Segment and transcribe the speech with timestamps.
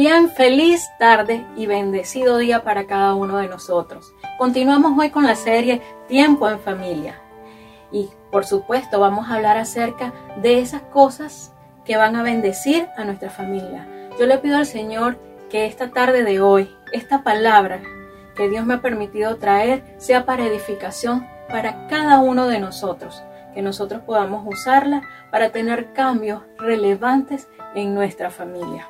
[0.00, 4.14] Bien, feliz tarde y bendecido día para cada uno de nosotros.
[4.38, 7.20] Continuamos hoy con la serie Tiempo en familia.
[7.90, 11.52] Y por supuesto vamos a hablar acerca de esas cosas
[11.84, 13.88] que van a bendecir a nuestra familia.
[14.20, 15.18] Yo le pido al Señor
[15.50, 17.80] que esta tarde de hoy, esta palabra
[18.36, 23.62] que Dios me ha permitido traer, sea para edificación para cada uno de nosotros, que
[23.62, 25.02] nosotros podamos usarla
[25.32, 28.86] para tener cambios relevantes en nuestra familia.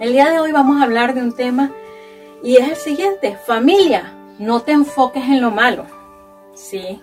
[0.00, 1.70] El día de hoy vamos a hablar de un tema
[2.42, 5.86] y es el siguiente, familia, no te enfoques en lo malo.
[6.54, 7.02] Sí,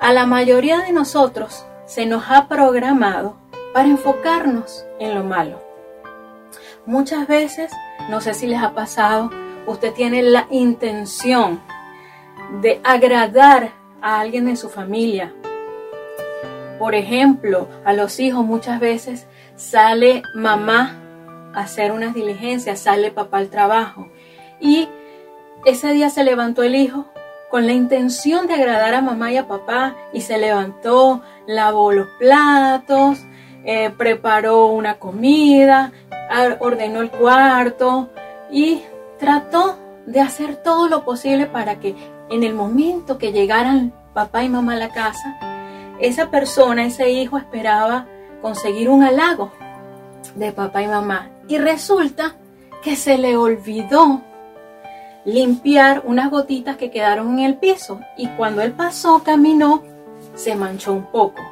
[0.00, 3.36] a la mayoría de nosotros se nos ha programado
[3.72, 5.62] para enfocarnos en lo malo.
[6.86, 7.70] Muchas veces,
[8.08, 9.30] no sé si les ha pasado,
[9.66, 11.60] usted tiene la intención
[12.62, 15.32] de agradar a alguien en su familia.
[16.78, 20.96] Por ejemplo, a los hijos muchas veces sale mamá
[21.54, 24.08] hacer unas diligencias, sale papá al trabajo
[24.60, 24.88] y
[25.64, 27.06] ese día se levantó el hijo
[27.50, 32.06] con la intención de agradar a mamá y a papá y se levantó, lavó los
[32.18, 33.18] platos,
[33.64, 35.92] eh, preparó una comida,
[36.60, 38.08] ordenó el cuarto
[38.50, 38.82] y
[39.18, 41.94] trató de hacer todo lo posible para que
[42.30, 45.38] en el momento que llegaran papá y mamá a la casa,
[45.98, 48.06] esa persona, ese hijo esperaba
[48.40, 49.52] conseguir un halago
[50.36, 51.28] de papá y mamá.
[51.50, 52.36] Y resulta
[52.80, 54.22] que se le olvidó
[55.24, 57.98] limpiar unas gotitas que quedaron en el piso.
[58.16, 59.82] Y cuando él pasó, caminó,
[60.36, 61.42] se manchó un poco.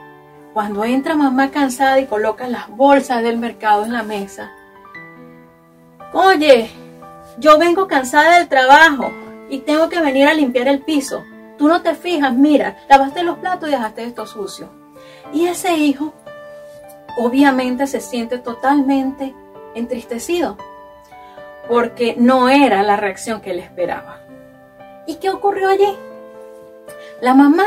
[0.55, 4.53] Cuando entra mamá cansada y coloca las bolsas del mercado en la mesa.
[6.13, 6.71] Oye,
[7.41, 9.11] yo vengo cansada del trabajo
[9.51, 11.25] y tengo que venir a limpiar el piso.
[11.59, 14.69] Tú no te fijas, mira, lavaste los platos y dejaste esto sucio.
[15.33, 16.15] Y ese hijo
[17.17, 19.35] obviamente se siente totalmente
[19.79, 20.57] entristecido
[21.69, 24.20] porque no era la reacción que él esperaba.
[25.07, 25.95] ¿Y qué ocurrió allí?
[27.20, 27.67] La mamá,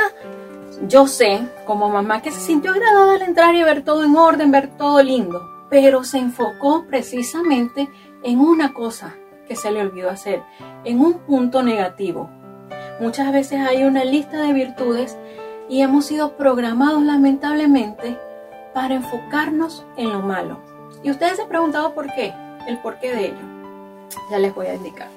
[0.88, 4.52] yo sé, como mamá, que se sintió agradada al entrar y ver todo en orden,
[4.52, 7.90] ver todo lindo, pero se enfocó precisamente
[8.24, 9.16] en una cosa
[9.48, 10.42] que se le olvidó hacer,
[10.84, 12.30] en un punto negativo.
[13.00, 15.18] Muchas veces hay una lista de virtudes
[15.70, 18.18] y hemos sido programados lamentablemente
[18.74, 20.71] para enfocarnos en lo malo.
[21.04, 22.34] Y ustedes se han preguntado por qué,
[22.68, 23.42] el porqué de ello.
[24.30, 25.08] Ya les voy a indicar.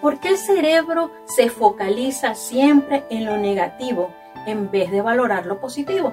[0.00, 4.10] ¿Por qué el cerebro se focaliza siempre en lo negativo
[4.46, 6.12] en vez de valorar lo positivo?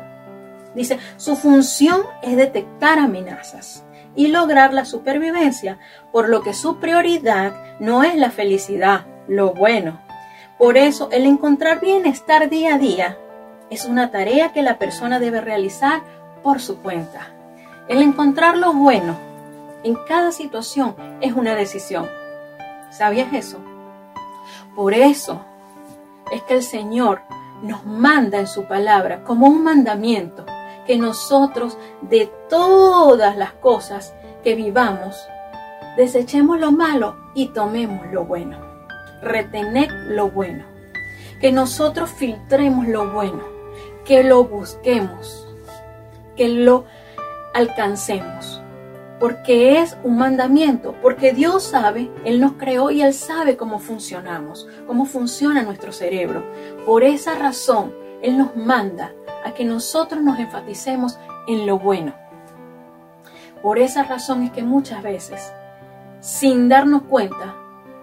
[0.76, 3.84] Dice, su función es detectar amenazas
[4.16, 5.80] y lograr la supervivencia,
[6.12, 10.02] por lo que su prioridad no es la felicidad, lo bueno.
[10.58, 13.18] Por eso el encontrar bienestar día a día
[13.70, 16.02] es una tarea que la persona debe realizar
[16.44, 17.39] por su cuenta.
[17.90, 19.18] El encontrar lo bueno
[19.84, 22.08] en cada situación es una decisión.
[22.92, 23.58] ¿Sabías eso?
[24.76, 25.42] Por eso
[26.32, 27.22] es que el Señor
[27.64, 30.46] nos manda en su palabra como un mandamiento
[30.86, 34.14] que nosotros de todas las cosas
[34.44, 35.18] que vivamos,
[35.98, 38.60] desechemos lo malo y tomemos lo bueno.
[39.24, 40.64] Retener lo bueno.
[41.42, 43.42] Que nosotros filtremos lo bueno.
[44.06, 45.48] Que lo busquemos.
[46.36, 46.86] Que lo
[47.60, 48.62] alcancemos.
[49.20, 50.96] Porque es un mandamiento.
[51.02, 54.68] Porque Dios sabe, Él nos creó y Él sabe cómo funcionamos.
[54.88, 56.44] Cómo funciona nuestro cerebro.
[56.86, 59.12] Por esa razón, Él nos manda
[59.44, 62.14] a que nosotros nos enfaticemos en lo bueno.
[63.62, 65.52] Por esa razón es que muchas veces,
[66.22, 67.56] sin darnos cuenta,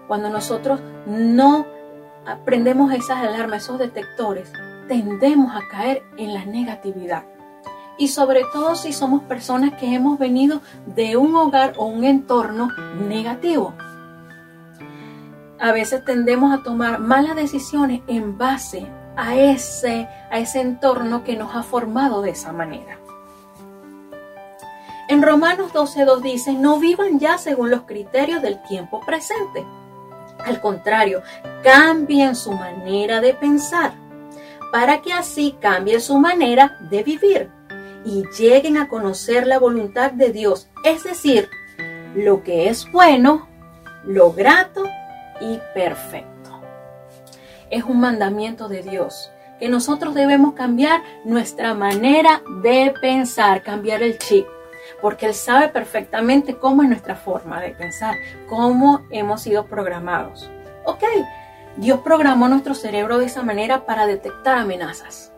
[0.07, 1.65] cuando nosotros no
[2.25, 4.51] aprendemos esas alarmas, esos detectores,
[4.87, 7.23] tendemos a caer en la negatividad.
[7.97, 12.69] Y sobre todo si somos personas que hemos venido de un hogar o un entorno
[13.07, 13.73] negativo.
[15.59, 21.35] A veces tendemos a tomar malas decisiones en base a ese, a ese entorno que
[21.35, 22.99] nos ha formado de esa manera.
[25.09, 29.65] En Romanos 12.2 dice, no vivan ya según los criterios del tiempo presente.
[30.45, 31.23] Al contrario,
[31.63, 33.93] cambien su manera de pensar,
[34.71, 37.56] para que así cambie su manera de vivir
[38.07, 41.49] y lleguen a conocer la voluntad de Dios, es decir,
[42.15, 43.47] lo que es bueno,
[44.05, 44.85] lo grato
[45.41, 46.37] y perfecto
[47.69, 54.17] es un mandamiento de Dios, que nosotros debemos cambiar nuestra manera de pensar, cambiar el
[54.17, 54.45] chip,
[55.01, 58.15] porque Él sabe perfectamente cómo es nuestra forma de pensar,
[58.47, 60.49] cómo hemos sido programados.
[60.85, 61.03] Ok,
[61.75, 65.33] Dios programó nuestro cerebro de esa manera para detectar amenazas,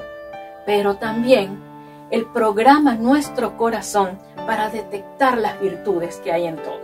[0.66, 1.69] pero también
[2.12, 6.80] Él programa nuestro corazón para detectar las virtudes que hay en todo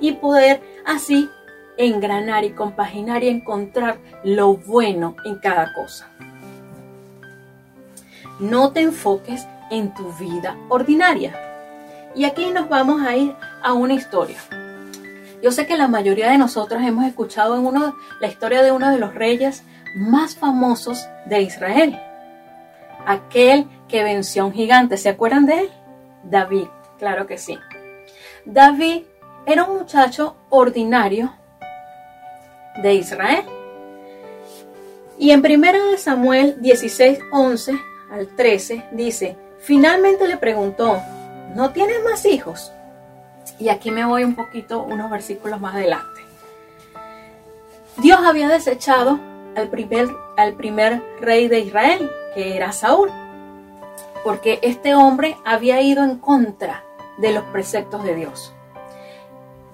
[0.00, 1.28] y poder así
[1.76, 6.08] engranar y compaginar y encontrar lo bueno en cada cosa.
[8.40, 11.34] No te enfoques en tu vida ordinaria.
[12.14, 14.38] Y aquí nos vamos a ir a una historia.
[15.42, 18.90] Yo sé que la mayoría de nosotros hemos escuchado en uno, la historia de uno
[18.90, 19.62] de los reyes
[19.96, 21.98] más famosos de Israel.
[23.06, 24.96] Aquel que venció a un gigante.
[24.96, 25.70] ¿Se acuerdan de él?
[26.22, 26.66] David,
[26.98, 27.58] claro que sí.
[28.44, 29.02] David
[29.46, 31.34] era un muchacho ordinario
[32.82, 33.44] de Israel.
[35.18, 37.72] Y en 1 Samuel 16, 11
[38.10, 41.00] al 13 dice, finalmente le preguntó,
[41.54, 42.72] ¿no tienes más hijos?
[43.58, 46.20] Y aquí me voy un poquito, unos versículos más adelante.
[47.96, 49.18] Dios había desechado
[49.56, 53.10] al primer, al primer rey de Israel, que era Saúl,
[54.24, 56.84] porque este hombre había ido en contra
[57.18, 58.52] de los preceptos de Dios.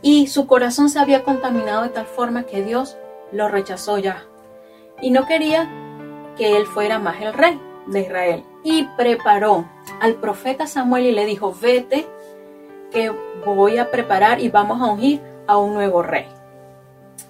[0.03, 2.97] Y su corazón se había contaminado de tal forma que Dios
[3.33, 4.25] lo rechazó ya.
[5.01, 5.69] Y no quería
[6.37, 8.45] que él fuera más el rey de Israel.
[8.63, 9.67] Y preparó
[10.01, 12.07] al profeta Samuel y le dijo, vete
[12.91, 13.13] que
[13.45, 16.27] voy a preparar y vamos a ungir a un nuevo rey.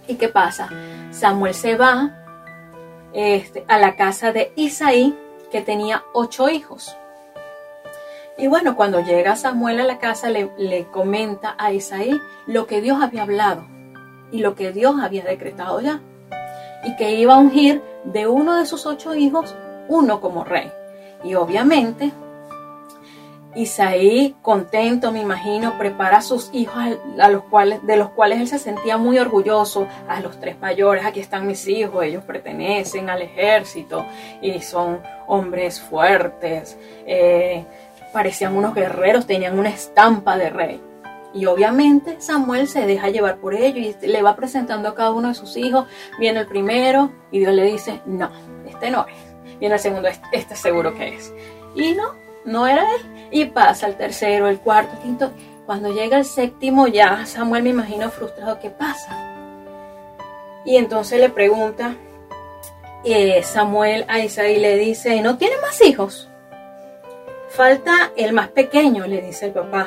[0.07, 0.69] ¿Y qué pasa?
[1.11, 2.17] Samuel se va
[3.13, 5.17] este, a la casa de Isaí,
[5.51, 6.97] que tenía ocho hijos.
[8.37, 12.81] Y bueno, cuando llega Samuel a la casa, le, le comenta a Isaí lo que
[12.81, 13.67] Dios había hablado
[14.33, 16.01] y lo que Dios había decretado ya.
[16.85, 19.55] Y que iba a ungir de uno de sus ocho hijos
[19.89, 20.71] uno como rey.
[21.23, 22.13] Y obviamente
[23.55, 26.77] Isaí, contento, me imagino, prepara a sus hijos
[27.21, 31.05] a los cuales, de los cuales él se sentía muy orgulloso, a los tres mayores,
[31.05, 34.05] aquí están mis hijos, ellos pertenecen al ejército
[34.43, 36.77] y son hombres fuertes,
[37.07, 37.65] eh,
[38.15, 40.81] parecían unos guerreros, tenían una estampa de rey.
[41.35, 45.29] Y obviamente Samuel se deja llevar por ello y le va presentando a cada uno
[45.29, 45.87] de sus hijos.
[46.19, 48.31] Viene el primero y Dios le dice, no,
[48.67, 49.59] este no es.
[49.59, 51.35] Viene el segundo, este, este seguro que es.
[51.75, 52.15] Y no,
[52.45, 53.29] no era él.
[53.33, 55.33] Y pasa el tercero, el cuarto, el quinto.
[55.67, 59.35] Cuando llega el séptimo ya Samuel me imagino frustrado, ¿qué pasa?
[60.65, 61.97] Y entonces le pregunta
[63.03, 66.29] eh, Samuel a Isaí, le dice, ¿no tiene más hijos?
[67.55, 69.87] Falta el más pequeño, le dice el papá.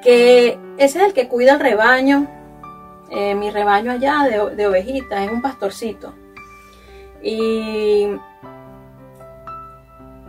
[0.00, 2.28] Que ese es el que cuida el rebaño,
[3.10, 6.14] eh, mi rebaño allá de, de ovejitas, es un pastorcito.
[7.20, 8.06] Y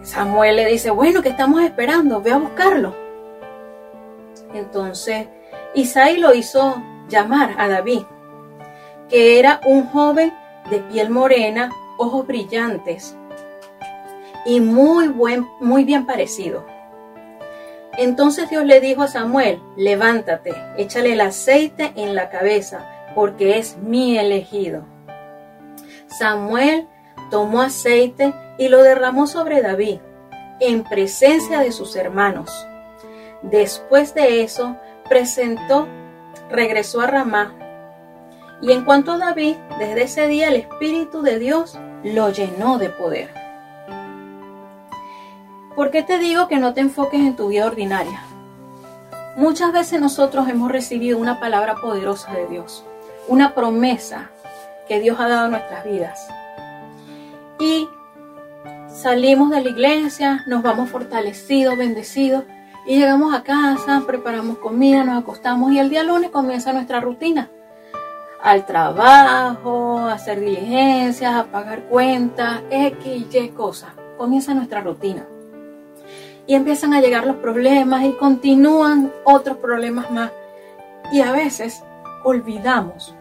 [0.02, 2.20] Samuel le dice, bueno, ¿qué estamos esperando?
[2.20, 2.96] Ve a buscarlo.
[4.56, 5.28] Entonces,
[5.76, 8.02] Isaí lo hizo llamar a David,
[9.08, 10.34] que era un joven
[10.72, 11.70] de piel morena,
[12.00, 13.19] ojos brillantes
[14.46, 16.66] y muy, buen, muy bien parecido.
[17.98, 23.78] Entonces Dios le dijo a Samuel, levántate, échale el aceite en la cabeza, porque es
[23.78, 24.86] mi elegido.
[26.08, 26.88] Samuel
[27.30, 30.00] tomó aceite y lo derramó sobre David,
[30.60, 32.52] en presencia de sus hermanos.
[33.42, 34.78] Después de eso,
[35.08, 35.88] presentó,
[36.50, 37.54] regresó a Ramá.
[38.62, 42.90] Y en cuanto a David, desde ese día el Espíritu de Dios lo llenó de
[42.90, 43.39] poder.
[45.80, 48.22] ¿Por qué te digo que no te enfoques en tu vida ordinaria?
[49.38, 52.84] Muchas veces nosotros hemos recibido una palabra poderosa de Dios,
[53.30, 54.30] una promesa
[54.90, 56.28] que Dios ha dado a nuestras vidas.
[57.62, 57.88] Y
[58.90, 62.44] salimos de la iglesia, nos vamos fortalecidos, bendecidos
[62.86, 67.50] y llegamos a casa, preparamos comida, nos acostamos y el día lunes comienza nuestra rutina.
[68.44, 73.92] Al trabajo, a hacer diligencias, a pagar cuentas, X, Y cosas.
[74.18, 75.26] Comienza nuestra rutina.
[76.50, 80.32] Y empiezan a llegar los problemas y continúan otros problemas más.
[81.12, 81.84] Y a veces
[82.24, 83.14] olvidamos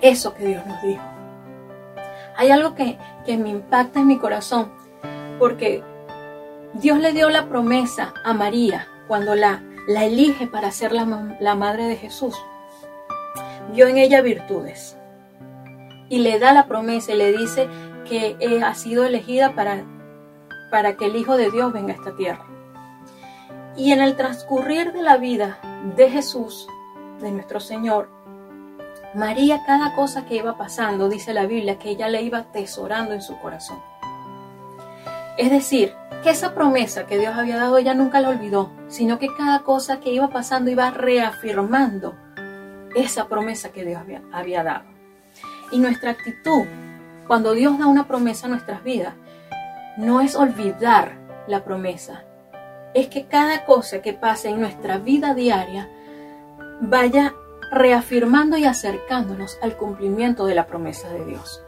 [0.00, 1.02] eso que Dios nos dijo.
[2.36, 4.70] Hay algo que, me impacta en mi corazón
[5.40, 5.82] porque
[6.74, 11.56] Dios le dio la promesa a María cuando la, la elige para ser la, la
[11.56, 12.36] madre de Jesús.
[13.72, 14.96] Vio en ella virtudes
[16.08, 17.66] y le da la promesa y le dice
[18.08, 19.82] que eh, ha sido elegida para,
[20.70, 22.44] para que el Hijo de Dios venga a esta tierra.
[23.76, 25.58] Y en el transcurrir de la vida
[25.96, 26.66] de Jesús,
[27.20, 28.08] de nuestro Señor,
[29.14, 33.22] María cada cosa que iba pasando, dice la Biblia, que ella le iba atesorando en
[33.22, 33.78] su corazón.
[35.38, 39.28] Es decir, que esa promesa que Dios había dado ella nunca la olvidó, sino que
[39.34, 42.14] cada cosa que iba pasando iba reafirmando
[42.94, 44.84] esa promesa que Dios había, había dado.
[45.70, 46.64] Y nuestra actitud,
[47.26, 49.14] cuando Dios da una promesa a nuestras vidas,
[49.98, 52.22] no es olvidar la promesa
[52.94, 55.88] es que cada cosa que pase en nuestra vida diaria
[56.80, 57.34] vaya
[57.72, 61.62] reafirmando y acercándonos al cumplimiento de la promesa de Dios.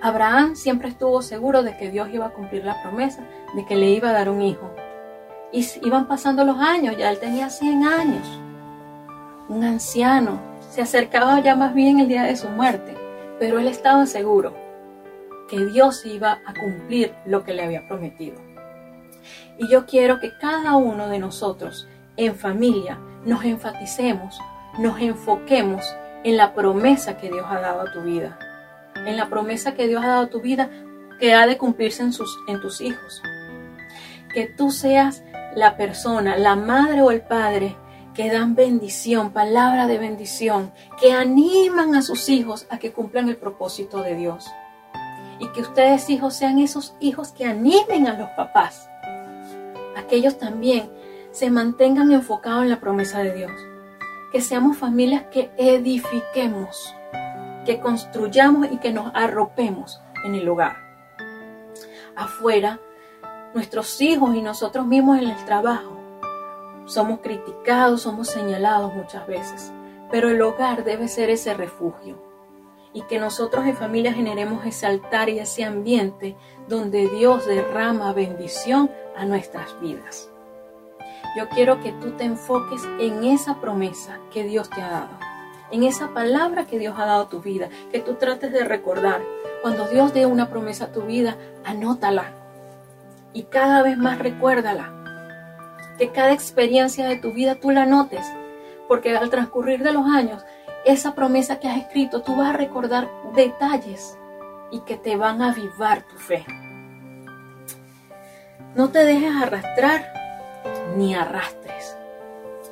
[0.00, 3.22] Abraham siempre estuvo seguro de que Dios iba a cumplir la promesa,
[3.56, 4.70] de que le iba a dar un hijo.
[5.52, 8.40] Y iban pasando los años, ya él tenía 100 años,
[9.48, 10.38] un anciano,
[10.70, 12.96] se acercaba ya más bien el día de su muerte,
[13.40, 14.65] pero él estaba seguro
[15.48, 18.36] que Dios iba a cumplir lo que le había prometido.
[19.58, 24.38] Y yo quiero que cada uno de nosotros en familia nos enfaticemos,
[24.78, 25.84] nos enfoquemos
[26.24, 28.38] en la promesa que Dios ha dado a tu vida,
[28.94, 30.70] en la promesa que Dios ha dado a tu vida
[31.18, 33.22] que ha de cumplirse en, sus, en tus hijos.
[34.32, 35.22] Que tú seas
[35.54, 37.76] la persona, la madre o el padre
[38.14, 43.36] que dan bendición, palabra de bendición, que animan a sus hijos a que cumplan el
[43.36, 44.46] propósito de Dios.
[45.38, 48.88] Y que ustedes hijos sean esos hijos que animen a los papás,
[49.96, 50.90] aquellos también
[51.30, 53.52] se mantengan enfocados en la promesa de Dios.
[54.32, 56.94] Que seamos familias que edifiquemos,
[57.64, 60.76] que construyamos y que nos arropemos en el hogar.
[62.14, 62.80] Afuera,
[63.54, 65.96] nuestros hijos y nosotros mismos en el trabajo
[66.86, 69.72] somos criticados, somos señalados muchas veces,
[70.10, 72.25] pero el hogar debe ser ese refugio
[72.96, 76.34] y que nosotros en familia generemos ese altar y ese ambiente
[76.66, 80.30] donde Dios derrama bendición a nuestras vidas.
[81.36, 85.10] Yo quiero que tú te enfoques en esa promesa que Dios te ha dado,
[85.70, 89.20] en esa palabra que Dios ha dado a tu vida, que tú trates de recordar.
[89.60, 91.36] Cuando Dios dé una promesa a tu vida,
[91.66, 92.32] anótala
[93.34, 94.94] y cada vez más recuérdala.
[95.98, 98.24] Que cada experiencia de tu vida tú la notes,
[98.88, 100.42] porque al transcurrir de los años,
[100.86, 104.16] esa promesa que has escrito, tú vas a recordar detalles
[104.70, 106.46] y que te van a avivar tu fe.
[108.76, 110.06] No te dejes arrastrar
[110.96, 111.96] ni arrastres.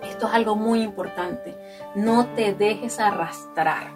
[0.02, 1.56] Esto es algo muy importante.
[1.96, 3.90] No te dejes arrastrar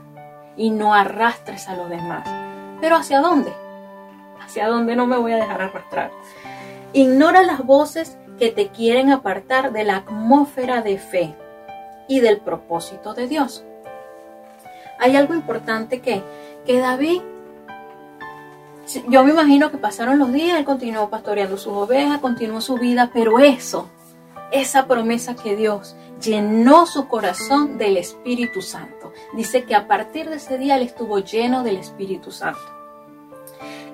[0.57, 2.29] y no arrastres a los demás.
[2.81, 3.53] Pero ¿hacia dónde?
[4.41, 6.11] ¿Hacia dónde no me voy a dejar arrastrar?
[6.93, 11.37] Ignora las voces que te quieren apartar de la atmósfera de fe
[12.09, 13.65] y del propósito de Dios.
[14.99, 16.23] Hay algo importante que,
[16.67, 17.23] que David
[19.07, 23.11] yo me imagino que pasaron los días, él continuó pastoreando sus ovejas, continuó su vida,
[23.13, 23.91] pero eso
[24.51, 29.13] esa promesa que Dios llenó su corazón del Espíritu Santo.
[29.35, 32.61] Dice que a partir de ese día él estuvo lleno del Espíritu Santo.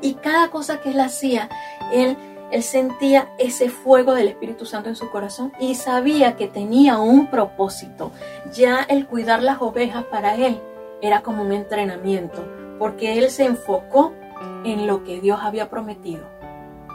[0.00, 1.48] Y cada cosa que él hacía,
[1.92, 2.16] él,
[2.50, 7.30] él sentía ese fuego del Espíritu Santo en su corazón y sabía que tenía un
[7.30, 8.12] propósito.
[8.52, 10.60] Ya el cuidar las ovejas para él
[11.02, 12.46] era como un entrenamiento,
[12.78, 14.12] porque él se enfocó
[14.64, 16.34] en lo que Dios había prometido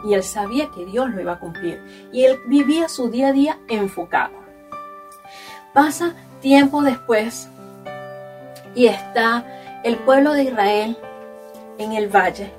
[0.04, 1.80] y él sabía que Dios lo iba a cumplir
[2.12, 4.34] y él vivía su día a día enfocado.
[5.72, 7.48] Pasa tiempo después
[8.74, 10.96] y está el pueblo de Israel
[11.78, 12.52] en el valle,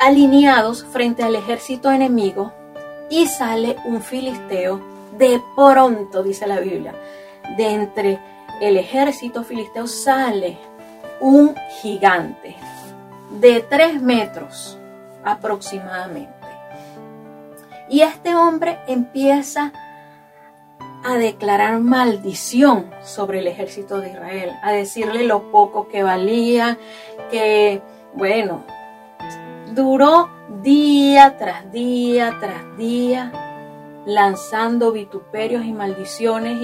[0.00, 2.52] alineados frente al ejército enemigo
[3.10, 4.80] y sale un filisteo
[5.18, 6.94] de pronto, dice la Biblia,
[7.56, 8.18] de entre
[8.62, 10.56] el ejército filisteo sale
[11.20, 12.54] un gigante
[13.40, 14.78] de tres metros
[15.24, 16.30] aproximadamente.
[17.88, 19.72] Y este hombre empieza
[21.04, 26.78] a declarar maldición sobre el ejército de Israel, a decirle lo poco que valía,
[27.32, 27.82] que,
[28.14, 28.62] bueno,
[29.74, 30.30] duró
[30.62, 33.41] día tras día tras día
[34.04, 36.58] lanzando vituperios y maldiciones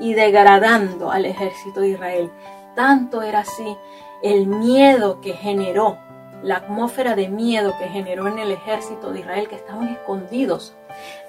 [0.00, 2.30] y, degradando al ejército de Israel.
[2.74, 3.76] Tanto era así
[4.22, 5.98] el miedo que generó
[6.42, 10.74] la atmósfera de miedo que generó en el ejército de Israel que estaban escondidos.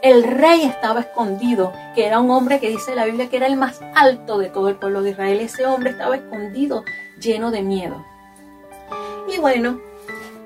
[0.01, 3.55] El rey estaba escondido, que era un hombre que dice la Biblia que era el
[3.55, 5.39] más alto de todo el pueblo de Israel.
[5.39, 6.83] Ese hombre estaba escondido,
[7.19, 8.05] lleno de miedo.
[9.33, 9.79] Y bueno,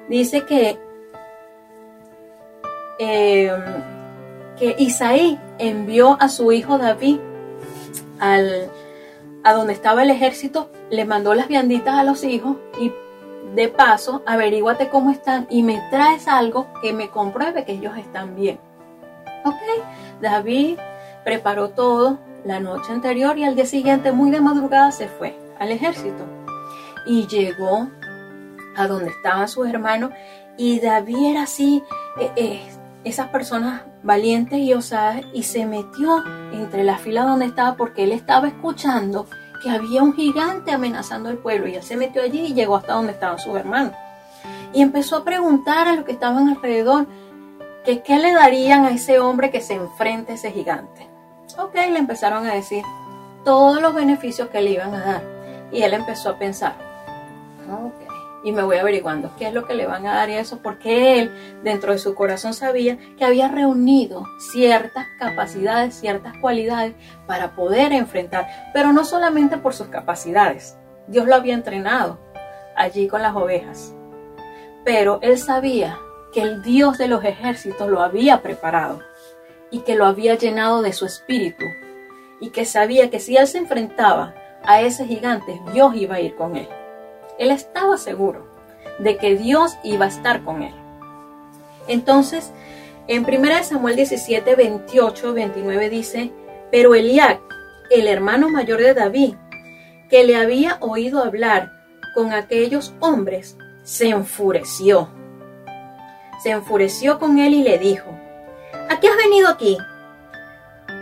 [0.08, 0.80] dice que,
[3.00, 3.99] em,
[4.60, 7.18] que Isaí envió a su hijo David
[8.20, 8.70] al,
[9.44, 12.92] a donde estaba el ejército, le mandó las vianditas a los hijos y
[13.56, 18.36] de paso, averíguate cómo están y me traes algo que me compruebe que ellos están
[18.36, 18.60] bien.
[19.46, 19.56] Ok,
[20.22, 20.78] David
[21.24, 25.72] preparó todo la noche anterior y al día siguiente, muy de madrugada, se fue al
[25.72, 26.26] ejército.
[27.06, 27.88] Y llegó
[28.76, 30.12] a donde estaban sus hermanos
[30.58, 31.84] y David era así,
[32.20, 32.62] eh, eh,
[33.04, 38.12] esas personas valientes y osadas, y se metió entre la fila donde estaba porque él
[38.12, 39.28] estaba escuchando
[39.62, 42.94] que había un gigante amenazando al pueblo y él se metió allí y llegó hasta
[42.94, 43.94] donde estaban sus hermanos.
[44.74, 47.08] Y empezó a preguntar a los que estaban alrededor
[47.84, 51.08] que qué le darían a ese hombre que se enfrente a ese gigante.
[51.58, 52.84] Ok, le empezaron a decir
[53.44, 55.24] todos los beneficios que le iban a dar.
[55.72, 56.76] Y él empezó a pensar,
[57.70, 58.09] ok,
[58.44, 61.20] y me voy averiguando qué es lo que le van a dar y eso, porque
[61.20, 61.32] él
[61.64, 66.96] dentro de su corazón sabía que había reunido ciertas capacidades, ciertas cualidades
[67.28, 70.78] para poder enfrentar, pero no solamente por sus capacidades,
[71.08, 72.20] Dios lo había entrenado
[72.76, 73.94] allí con las ovejas,
[74.86, 76.00] pero él sabía
[76.34, 79.02] que el Dios de los ejércitos lo había preparado
[79.72, 81.66] y que lo había llenado de su espíritu
[82.40, 86.36] y que sabía que si él se enfrentaba a ese gigante, Dios iba a ir
[86.36, 86.68] con él.
[87.40, 88.46] Él estaba seguro
[89.00, 90.74] de que Dios iba a estar con él.
[91.88, 92.52] Entonces,
[93.08, 96.32] en 1 Samuel 17, 28, 29 dice,
[96.72, 97.42] pero Eliac,
[97.90, 99.34] el hermano mayor de David,
[100.10, 101.72] que le había oído hablar
[102.14, 105.10] con aquellos hombres, se enfureció.
[106.44, 108.10] Se enfureció con él y le dijo,
[108.90, 109.78] ¿a qué has venido aquí?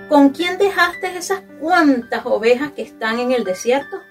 [0.08, 4.02] ¿Con quién dejaste esas cuantas ovejas que están en el desierto?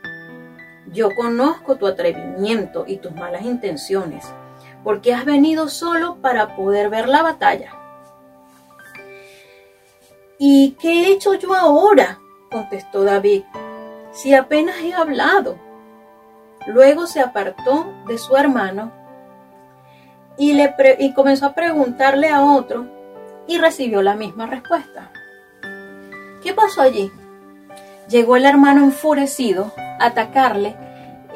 [0.96, 4.24] Yo conozco tu atrevimiento y tus malas intenciones,
[4.82, 7.72] porque has venido solo para poder ver la batalla.
[10.38, 12.18] ¿Y qué he hecho yo ahora?
[12.50, 13.42] contestó David,
[14.10, 15.58] si apenas he hablado.
[16.66, 18.90] Luego se apartó de su hermano
[20.38, 20.58] y,
[21.12, 22.86] comenzó a preguntarle a otro
[23.46, 25.12] y recibió la misma respuesta.
[26.42, 27.12] ¿Qué pasó allí?
[28.08, 30.85] Llegó el hermano enfurecido a atacarle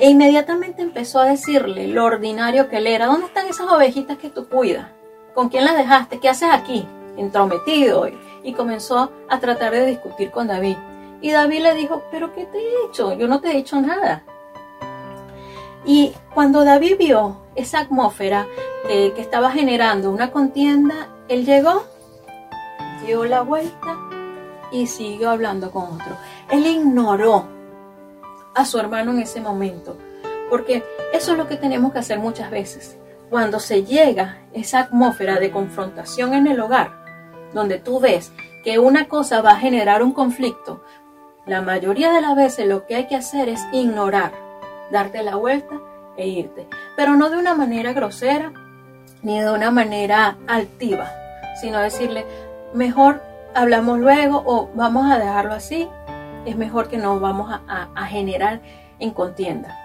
[0.01, 3.07] e inmediatamente empezó a decirle lo ordinario que él era.
[3.07, 4.87] ¿Dónde están esas ovejitas que tú cuidas?
[5.35, 6.19] ¿Con quién las dejaste?
[6.19, 6.87] ¿Qué haces aquí?
[7.19, 8.09] Entrometido.
[8.43, 10.77] Y comenzó a tratar de discutir con David.
[11.21, 13.13] Y David le dijo, pero ¿qué te he hecho?
[13.13, 14.25] Yo no te he hecho nada.
[15.85, 18.47] Y cuando David vio esa atmósfera
[18.89, 21.85] que estaba generando una contienda, él llegó,
[23.05, 23.99] dio la vuelta
[24.73, 26.17] y siguió hablando con otro.
[26.51, 27.60] Él ignoró
[28.55, 29.97] a su hermano en ese momento,
[30.49, 30.83] porque
[31.13, 32.97] eso es lo que tenemos que hacer muchas veces.
[33.29, 36.91] Cuando se llega esa atmósfera de confrontación en el hogar,
[37.55, 38.33] donde tú ves
[38.65, 40.83] que una cosa va a generar un conflicto,
[41.47, 44.33] la mayoría de las veces lo que hay que hacer es ignorar,
[44.91, 45.77] darte la vuelta
[46.17, 48.53] e irte, pero no de una manera grosera
[49.23, 51.11] ni de una manera altiva,
[51.61, 52.25] sino decirle,
[52.75, 53.23] mejor
[53.55, 55.89] hablamos luego o vamos a dejarlo así,
[56.45, 58.61] es mejor que no vamos a, generar
[58.99, 59.77] en contienda.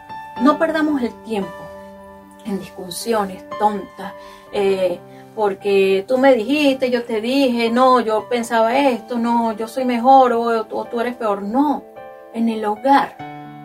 [0.42, 1.50] No perdamos el tiempo
[2.46, 4.14] en discusiones tontas,
[4.52, 5.00] eh,
[5.36, 10.34] porque tú me dijiste, yo te dije, no, yo pensaba esto, no, yo soy mejor
[10.34, 11.42] o, o tú eres peor.
[11.42, 11.84] No,
[12.34, 13.18] en el hogar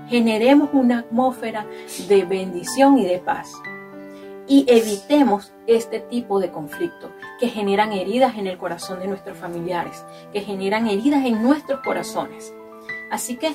[0.08, 1.66] generemos una atmósfera
[2.08, 3.52] de bendición y de paz
[4.50, 10.04] y evitemos este tipo de conflictos que generan heridas en el corazón de nuestros familiares,
[10.32, 12.52] que generan heridas en nuestros corazones.
[13.10, 13.54] Así que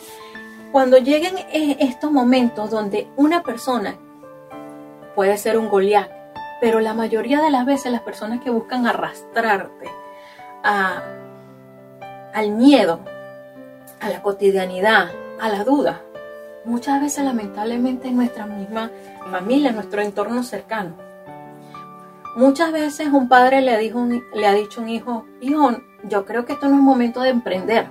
[0.72, 3.96] cuando lleguen e-, estos momentos donde una persona
[5.16, 6.10] puede ser un Goliat,
[6.60, 9.90] pero la mayoría de las veces las personas que buscan arrastrarte
[10.64, 13.00] al miedo,
[14.02, 16.02] a la cotidianidad, a la duda,
[16.66, 18.90] muchas veces lamentablemente en nuestra misma
[19.32, 20.96] familia, en nuestro entorno cercano.
[22.36, 23.94] Muchas veces un padre le,
[24.34, 27.30] le ha dicho a un hijo, hijo, yo creo que esto no es momento de
[27.30, 27.88] emprender.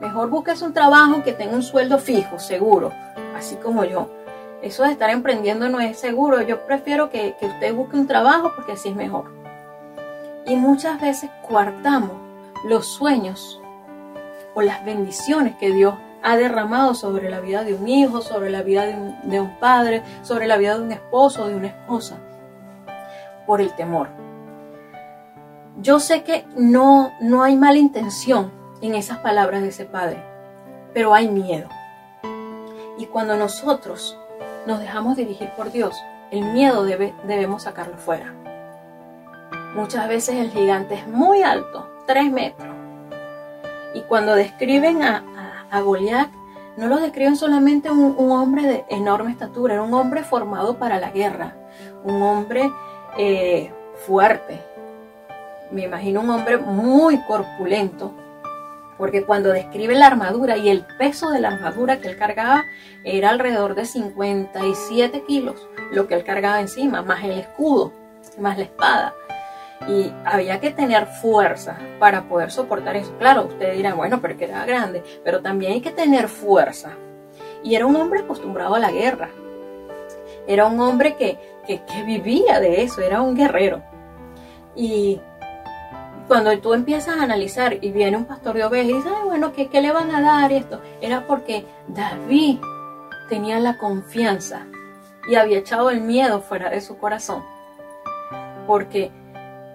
[0.00, 2.90] Mejor busques un trabajo que tenga un sueldo fijo, seguro,
[3.36, 4.08] así como yo.
[4.62, 6.40] Eso de estar emprendiendo no es seguro.
[6.42, 9.30] Yo prefiero que, que usted busque un trabajo porque así es mejor.
[10.46, 12.12] Y muchas veces coartamos
[12.64, 13.60] los sueños
[14.54, 18.62] o las bendiciones que Dios ha derramado sobre la vida de un hijo, sobre la
[18.62, 22.16] vida de un, padre, sobre la vida de un esposo o de una esposa,
[23.46, 24.08] por el temor.
[25.80, 30.22] Yo sé que no, no hay mala intención en esas palabras de ese padre,
[30.92, 31.68] pero hay miedo.
[32.98, 34.18] Y cuando nosotros
[34.66, 35.96] nos dejamos dirigir por Dios,
[36.30, 38.34] el miedo debe, debemos sacarlo fuera.
[39.74, 42.74] Muchas veces el gigante es muy alto, tres metros.
[43.94, 46.30] Y cuando describen a, a Goliat
[46.76, 51.10] no lo describen solamente un, hombre de enorme estatura, era un hombre formado para la
[51.10, 51.54] guerra,
[52.04, 52.70] un hombre
[53.18, 53.72] eh,
[54.06, 54.60] fuerte.
[55.70, 58.12] Me imagino un hombre muy corpulento,
[59.00, 62.66] porque cuando describe la armadura y el peso de la armadura que él cargaba
[63.02, 67.92] era alrededor de 57 kilos, lo que él cargaba encima, más el escudo,
[68.38, 69.14] más la espada
[69.88, 73.14] y había que tener fuerza para poder soportar eso.
[73.18, 76.90] Claro, ustedes dirán, bueno, pero que era grande, pero también hay que tener fuerza.
[77.62, 79.30] Y era un hombre acostumbrado a la guerra.
[80.46, 83.82] Era un hombre que, que, vivía de eso, era un guerrero.
[84.76, 85.20] Y
[86.30, 89.66] cuando tú empiezas a analizar y viene un pastor de ovejas y dice, bueno, ¿qué,
[89.66, 90.80] ¿qué le van a dar esto?
[91.00, 92.60] Era porque David
[93.28, 94.64] tenía la confianza
[95.28, 97.42] y había echado el miedo fuera de su corazón.
[98.68, 99.10] Porque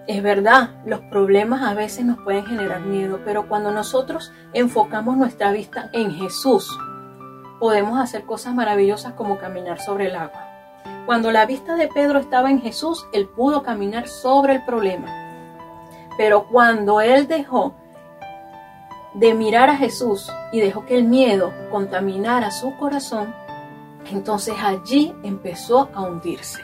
[0.06, 5.52] es verdad, los problemas a veces nos pueden generar miedo, pero cuando nosotros enfocamos nuestra
[5.52, 6.66] vista en Jesús,
[7.60, 10.48] podemos hacer cosas maravillosas como caminar sobre el agua.
[11.04, 15.25] Cuando la vista de Pedro estaba en Jesús, él pudo caminar sobre el problema.
[16.16, 17.74] Pero cuando él dejó
[19.14, 23.34] de mirar a Jesús y dejó que el miedo contaminara su corazón,
[24.10, 26.60] entonces allí empezó a hundirse.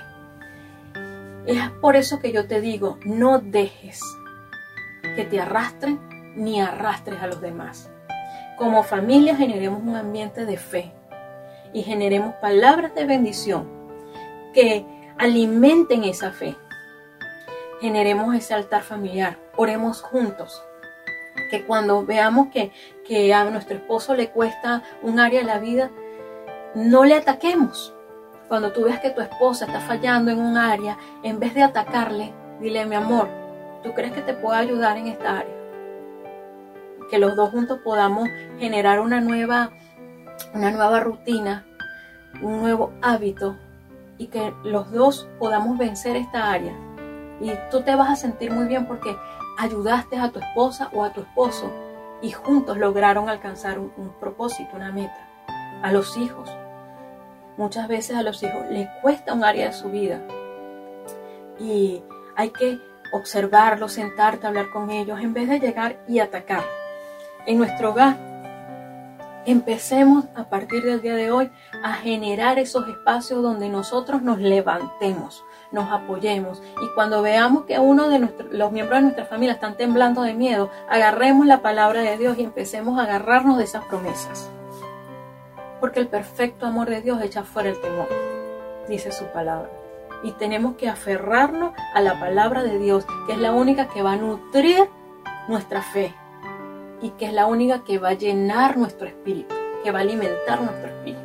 [1.47, 4.01] Es por eso que yo te digo, no dejes
[5.17, 6.01] que te arrastren
[6.37, 7.91] ni arrastres a los demás.
[8.57, 10.93] Como familia generemos un ambiente de fe
[11.73, 13.69] y generemos palabras de bendición
[14.55, 14.87] que
[15.19, 16.57] alimenten esa fe.
[17.83, 20.63] Generemos ese altar familiar, oremos juntos.
[21.51, 22.71] Que cuando veamos que,
[23.05, 25.91] que a nuestro esposo le cuesta un área de la vida,
[26.77, 27.93] no le ataquemos.
[28.47, 32.33] Cuando tú veas que tu esposa está fallando en un área, en vez de atacarle,
[32.61, 33.29] dile, mi amor,
[33.83, 35.57] ¿tú crees que te puedo ayudar en esta área?
[37.11, 38.29] Que los dos juntos podamos
[38.61, 39.73] generar una nueva,
[40.55, 41.67] una nueva rutina,
[42.43, 43.57] un nuevo hábito
[44.19, 46.73] y que los dos podamos vencer esta área.
[47.43, 49.17] Y tú te vas a sentir muy bien porque
[49.59, 51.71] ayudaste a tu esposa o a tu esposo
[52.23, 55.29] y juntos lograron alcanzar un, propósito, una meta.
[55.83, 56.49] A los hijos,
[57.57, 60.23] Muchas veces a los hijos les cuesta un área de su vida
[61.61, 62.03] y
[62.35, 62.79] hay que
[63.13, 66.65] observarlos, sentarte, hablar con ellos, en vez de llegar y atacar.
[67.45, 68.17] En nuestro hogar,
[69.45, 71.51] empecemos a partir del día de hoy
[71.85, 78.09] a generar esos espacios donde nosotros nos levantemos, nos apoyemos y cuando veamos que uno
[78.09, 78.19] de
[78.51, 82.45] los miembros de nuestra familia están temblando de miedo, agarremos la palabra de Dios y
[82.45, 84.51] empecemos a agarrarnos de esas promesas
[85.83, 88.07] porque el perfecto amor de Dios echa fuera el temor,
[88.89, 89.69] dice su palabra.
[90.23, 94.13] Y tenemos que aferrarnos a la palabra de Dios, que es la única que va
[94.13, 94.89] a nutrir
[95.49, 96.15] nuestra fe
[97.01, 100.63] y que es la única que va a llenar nuestro espíritu, que va a alimentar
[100.63, 101.22] nuestro espíritu.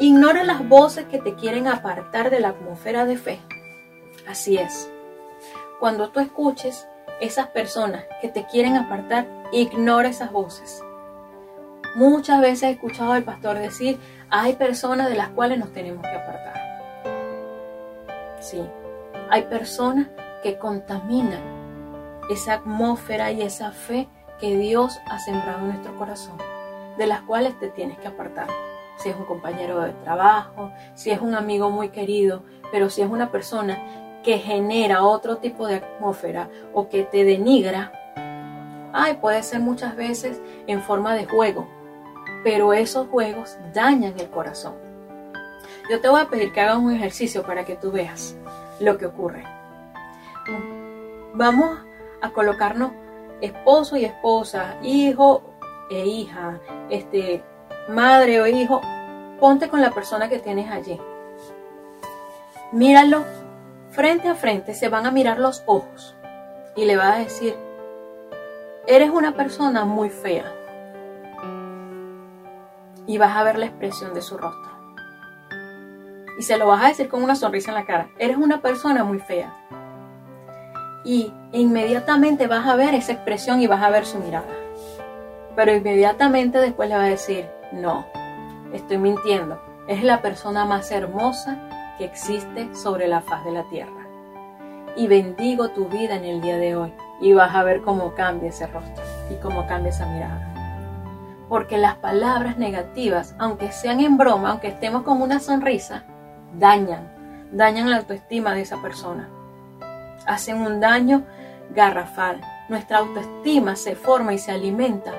[0.00, 3.40] Ignora las voces que te quieren apartar de la atmósfera de fe.
[4.28, 4.88] Así es.
[5.80, 6.86] Cuando tú escuches
[7.20, 10.84] esas personas que te quieren apartar, ignora esas voces.
[11.96, 13.98] Muchas veces he escuchado al pastor decir,
[14.30, 16.54] hay personas de las cuales nos tenemos que apartar.
[18.38, 18.62] Sí,
[19.30, 20.06] hay personas
[20.44, 21.42] que contaminan
[22.30, 24.08] esa atmósfera y esa fe
[24.38, 26.38] que Dios ha sembrado en nuestro corazón,
[26.96, 28.46] de las cuales te tienes que apartar.
[28.98, 33.10] Si es un compañero de trabajo, si es un amigo muy querido, pero si es
[33.10, 33.78] una persona
[34.22, 37.92] que genera otro tipo de atmósfera o que te denigra,
[38.92, 41.66] ay, puede ser muchas veces en forma de juego,
[42.42, 44.74] pero esos juegos dañan el corazón.
[45.90, 48.36] Yo te voy a pedir que hagas un ejercicio para que tú veas
[48.80, 49.44] lo que ocurre.
[51.34, 51.78] Vamos
[52.20, 52.92] a colocarnos
[53.40, 55.42] esposo y esposa, hijo
[55.90, 57.42] e hija, este,
[57.88, 58.80] madre o hijo.
[59.40, 61.00] Ponte con la persona que tienes allí.
[62.72, 63.24] Míralo
[63.90, 66.14] frente a frente, se van a mirar los ojos
[66.76, 67.56] y le vas a decir,
[68.86, 70.52] eres una persona muy fea
[73.06, 74.70] y vas a ver la expresión de su rostro.
[76.38, 78.10] Y se lo vas a decir con una sonrisa en la cara.
[78.18, 79.52] Eres una persona muy fea.
[81.04, 84.46] Y inmediatamente vas a ver esa expresión y vas a ver su mirada.
[85.56, 88.06] Pero inmediatamente después le va a decir, no,
[88.72, 89.60] estoy mintiendo.
[89.86, 91.58] Es la persona más hermosa
[91.96, 94.06] que existe sobre la faz de la tierra.
[94.96, 96.92] Y bendigo tu vida en el día de hoy.
[97.20, 100.48] Y vas a ver cómo cambia ese rostro y cómo cambia esa mirada
[101.48, 106.04] porque las palabras negativas, aunque sean en broma, aunque estemos con una sonrisa,
[106.58, 109.28] dañan, dañan la autoestima de esa persona.
[110.26, 111.24] Hacen un daño
[111.74, 112.40] garrafal.
[112.68, 115.12] Nuestra autoestima se forma y se alimenta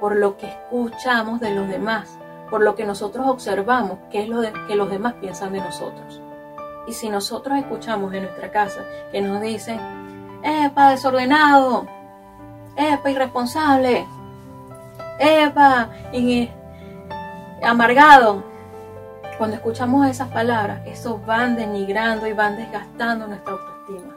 [0.00, 2.18] por lo que escuchamos de los demás,
[2.50, 6.20] por lo que nosotros observamos, que es lo que los demás piensan de nosotros.
[6.86, 8.82] Y si nosotros escuchamos en nuestra casa
[9.12, 9.78] que nos dicen,
[10.42, 11.86] ¡epa, desordenado!
[12.76, 14.06] ¡epa, irresponsable!
[15.18, 16.48] Eva, y
[17.62, 18.44] amargado.
[19.36, 24.14] Cuando escuchamos esas palabras, eso van denigrando y van desgastando nuestra autoestima.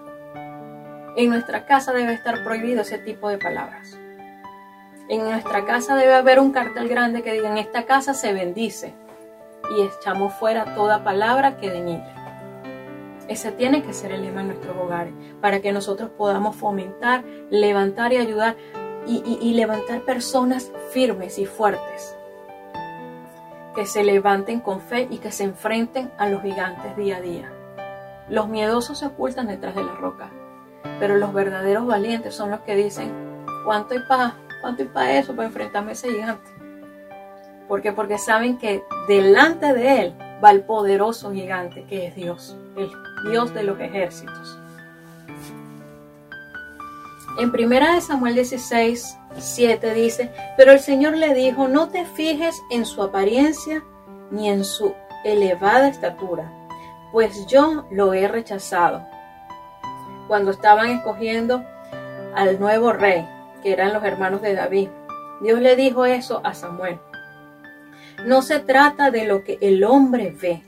[1.16, 3.98] En nuestra casa debe estar prohibido ese tipo de palabras.
[5.12, 8.94] En nuestra casa debe haber un cartel grande que diga, en esta casa se bendice
[9.76, 12.14] y echamos fuera toda palabra que denigre.
[13.28, 18.14] Ese tiene que ser el lema en nuestros hogares, para que nosotros podamos fomentar, levantar
[18.14, 18.56] y ayudar
[19.06, 22.16] y, levantar personas firmes y fuertes,
[23.76, 27.52] que se levanten con fe y que se enfrenten a los gigantes día a día.
[28.30, 30.30] Los miedosos se ocultan detrás de la roca,
[31.02, 33.12] pero los verdaderos valientes son los que dicen,
[33.66, 36.50] ¿cuánto hay para hay para eso, para enfrentarme a ese gigante?
[37.68, 37.92] ¿Por qué?
[37.94, 42.92] Porque saben que delante de él va el poderoso gigante que es Dios, el
[43.30, 44.58] Dios de los ejércitos.
[47.40, 52.62] En primera de Samuel 16, 7 dice, pero el Señor le dijo, no te fijes
[52.72, 53.84] en su apariencia
[54.32, 54.94] ni en su
[55.24, 56.52] elevada estatura,
[57.12, 59.02] pues yo lo he rechazado.
[60.28, 61.64] Cuando estaban escogiendo
[62.36, 63.26] al nuevo rey,
[63.62, 64.90] que eran los hermanos de David,
[65.42, 67.00] Dios le dijo eso a Samuel.
[68.26, 70.64] No se trata de lo que el hombre ve,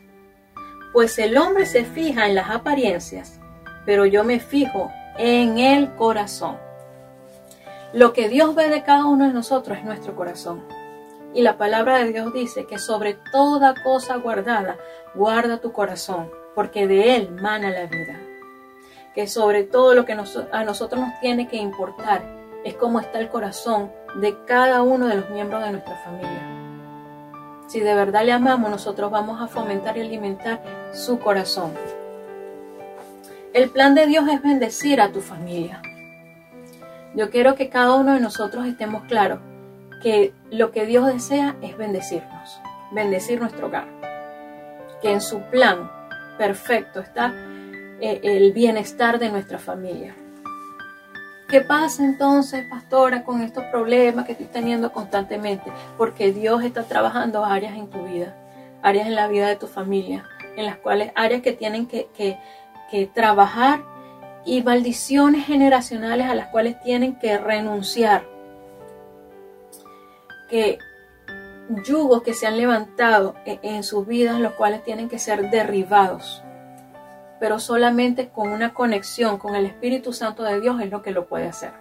[0.91, 3.39] pues el hombre se fija en las apariencias,
[3.85, 6.57] pero yo me fijo en el corazón.
[7.93, 10.63] Lo que Dios ve de cada uno de nosotros es nuestro corazón.
[11.35, 14.77] Y la palabra de Dios dice que sobre toda cosa guardada,
[15.13, 18.19] guarda tu corazón, porque de él mana la vida.
[19.13, 23.29] Que sobre todo lo que a nosotros nos tiene que importar es cómo está el
[23.29, 26.53] corazón de cada uno de los miembros de nuestra familia.
[27.67, 30.61] Si de verdad le amamos, nosotros vamos a fomentar y alimentar
[30.93, 31.73] su corazón.
[33.53, 35.81] El plan de Dios es bendecir a tu familia.
[37.15, 39.39] Yo quiero que cada uno de nosotros estemos claros
[40.01, 42.59] que lo que Dios desea es bendecirnos,
[42.91, 43.87] bendecir nuestro hogar.
[45.01, 45.89] Que en su plan
[46.37, 47.33] perfecto está
[48.01, 50.15] eh, el bienestar de nuestra familia.
[51.53, 55.71] ¿Qué pasa entonces, pastora, con estos problemas que estoy teniendo constantemente?
[55.99, 58.35] Porque Dios está trabajando áreas en tu vida,
[58.81, 60.23] áreas en la vida de tu familia,
[60.55, 63.83] en las cuales áreas que tienen que, que, trabajar
[64.45, 68.23] y maldiciones generacionales a las cuales tienen que renunciar.
[70.49, 70.79] Que
[71.85, 76.42] yugos que se han levantado en sus vidas, los cuales tienen que ser derribados.
[77.43, 81.25] Pero solamente con una conexión con el Espíritu Santo de Dios es lo que lo
[81.25, 81.73] puede hacer.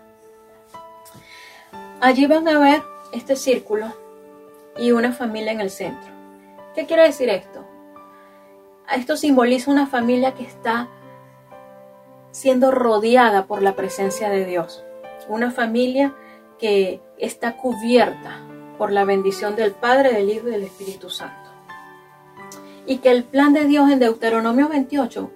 [2.01, 3.87] Allí van a ver este círculo
[4.77, 6.11] y una familia en el centro.
[6.75, 7.65] ¿Qué quiere decir esto?
[8.93, 10.89] Esto simboliza una familia que está
[12.33, 14.83] siendo rodeada por la presencia de Dios.
[15.29, 16.13] Una familia
[16.59, 18.41] que está cubierta
[18.79, 21.53] por la bendición del Padre, del Hijo y del Espíritu Santo.
[22.85, 25.31] Y que el plan de Dios en Deuteronomio 28,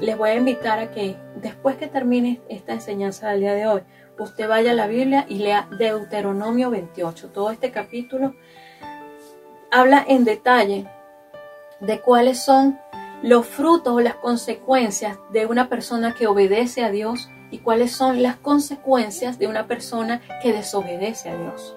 [0.00, 3.82] les voy a invitar a que después que termine esta enseñanza del día de hoy,
[4.18, 7.28] usted vaya a la Biblia y lea Deuteronomio 28.
[7.28, 8.34] Todo este capítulo
[9.70, 10.86] habla en detalle
[11.80, 12.78] de cuáles son
[13.22, 18.22] los frutos o las consecuencias de una persona que obedece a Dios y cuáles son
[18.22, 21.74] las consecuencias de una persona que desobedece a Dios.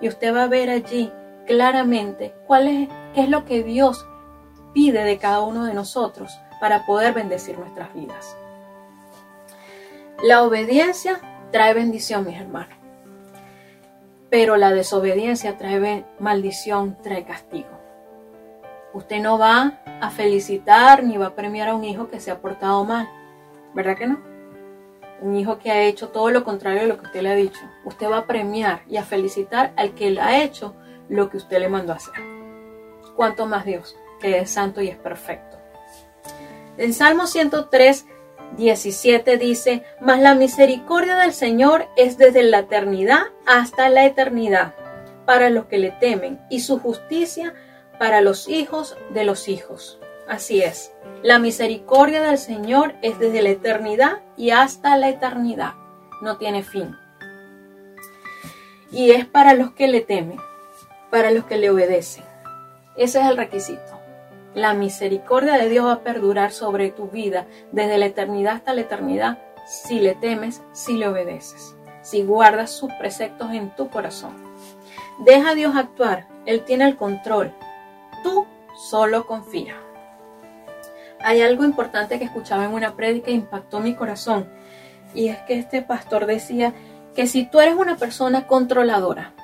[0.00, 1.12] Y usted va a ver allí
[1.46, 4.06] claramente cuál es, qué es lo que Dios
[4.72, 8.34] pide de cada uno de nosotros para poder bendecir nuestras vidas.
[10.22, 11.20] La obediencia
[11.52, 12.74] trae bendición, mis hermanos.
[14.30, 17.68] Pero la desobediencia trae maldición, trae castigo.
[18.94, 22.40] Usted no va a felicitar ni va a premiar a un hijo que se ha
[22.40, 23.10] portado mal.
[23.74, 24.18] ¿Verdad que no?
[25.20, 27.60] Un hijo que ha hecho todo lo contrario de lo que usted le ha dicho.
[27.84, 30.74] Usted va a premiar y a felicitar al que le ha hecho
[31.10, 32.14] lo que usted le mandó a hacer.
[33.16, 35.58] Cuanto más Dios, que es santo y es perfecto.
[36.76, 38.06] En Salmo 103,
[38.56, 44.74] 17 dice, Mas la misericordia del Señor es desde la eternidad hasta la eternidad
[45.24, 47.54] para los que le temen, y su justicia
[47.98, 49.98] para los hijos de los hijos.
[50.28, 55.74] Así es, la misericordia del Señor es desde la eternidad y hasta la eternidad.
[56.22, 56.96] No tiene fin.
[58.90, 60.38] Y es para los que le temen,
[61.10, 62.24] para los que le obedecen.
[62.96, 63.93] Ese es el requisito.
[64.54, 68.82] La misericordia de Dios va a perdurar sobre tu vida desde la eternidad hasta la
[68.82, 74.34] eternidad si le temes, si le obedeces, si guardas sus preceptos en tu corazón.
[75.24, 77.52] Deja a Dios actuar, Él tiene el control,
[78.24, 79.76] Tú solo confía.
[81.20, 84.48] Hay algo importante que escuchaba en una prédica e impactó mi corazón.
[85.14, 86.72] Y es que este pastor decía
[87.14, 89.34] que si tú eres una persona controladora,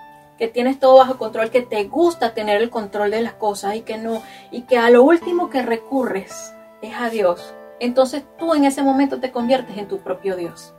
[0.41, 3.83] que tienes todo bajo control, que te gusta tener el control de las cosas y
[3.83, 8.65] que no, y que a lo último que recurres es a Dios, entonces tú en
[8.65, 10.73] ese momento te conviertes en tu propio Dios.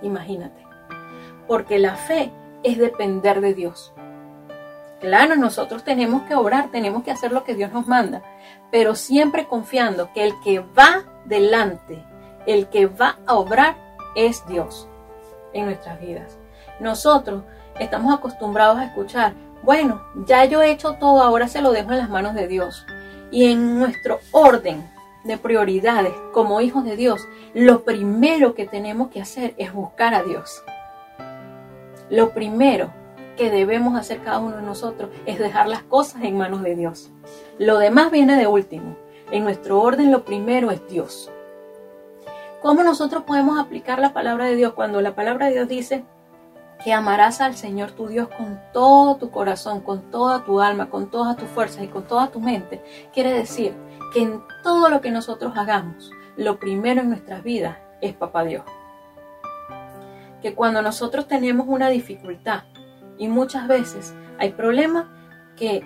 [0.00, 0.64] Imagínate.
[1.46, 3.92] Porque la fe es depender de Dios.
[4.98, 8.22] Claro, nosotros tenemos que obrar, tenemos que hacer lo que Dios nos manda,
[8.70, 12.02] pero siempre confiando que el que va delante,
[12.46, 13.76] el que va a obrar
[14.16, 14.88] es Dios
[15.52, 16.38] en nuestras vidas.
[16.80, 17.44] Nosotros
[17.80, 21.98] estamos acostumbrados a escuchar, bueno, ya yo he hecho todo, ahora se lo dejo en
[21.98, 22.86] las manos de Dios.
[23.30, 24.88] Y en nuestro orden
[25.24, 30.22] de prioridades como hijos de Dios, lo primero que tenemos que hacer es buscar a
[30.22, 30.62] Dios.
[32.08, 32.92] Lo primero
[33.36, 37.10] que debemos hacer cada uno de nosotros es dejar las cosas en manos de Dios.
[37.58, 38.96] Lo demás viene de último.
[39.30, 41.30] En nuestro orden lo primero es Dios.
[42.60, 46.04] ¿Cómo nosotros podemos aplicar la palabra de Dios cuando la palabra de Dios dice
[46.82, 51.10] que amarás al Señor tu Dios con todo tu corazón, con toda tu alma, con
[51.10, 52.82] todas tus fuerzas y con toda tu mente?
[53.12, 53.74] Quiere decir
[54.12, 58.64] que en todo lo que nosotros hagamos, lo primero en nuestras vidas es Papá Dios.
[60.42, 62.64] Que cuando nosotros tenemos una dificultad
[63.18, 65.06] y muchas veces hay problemas
[65.56, 65.84] que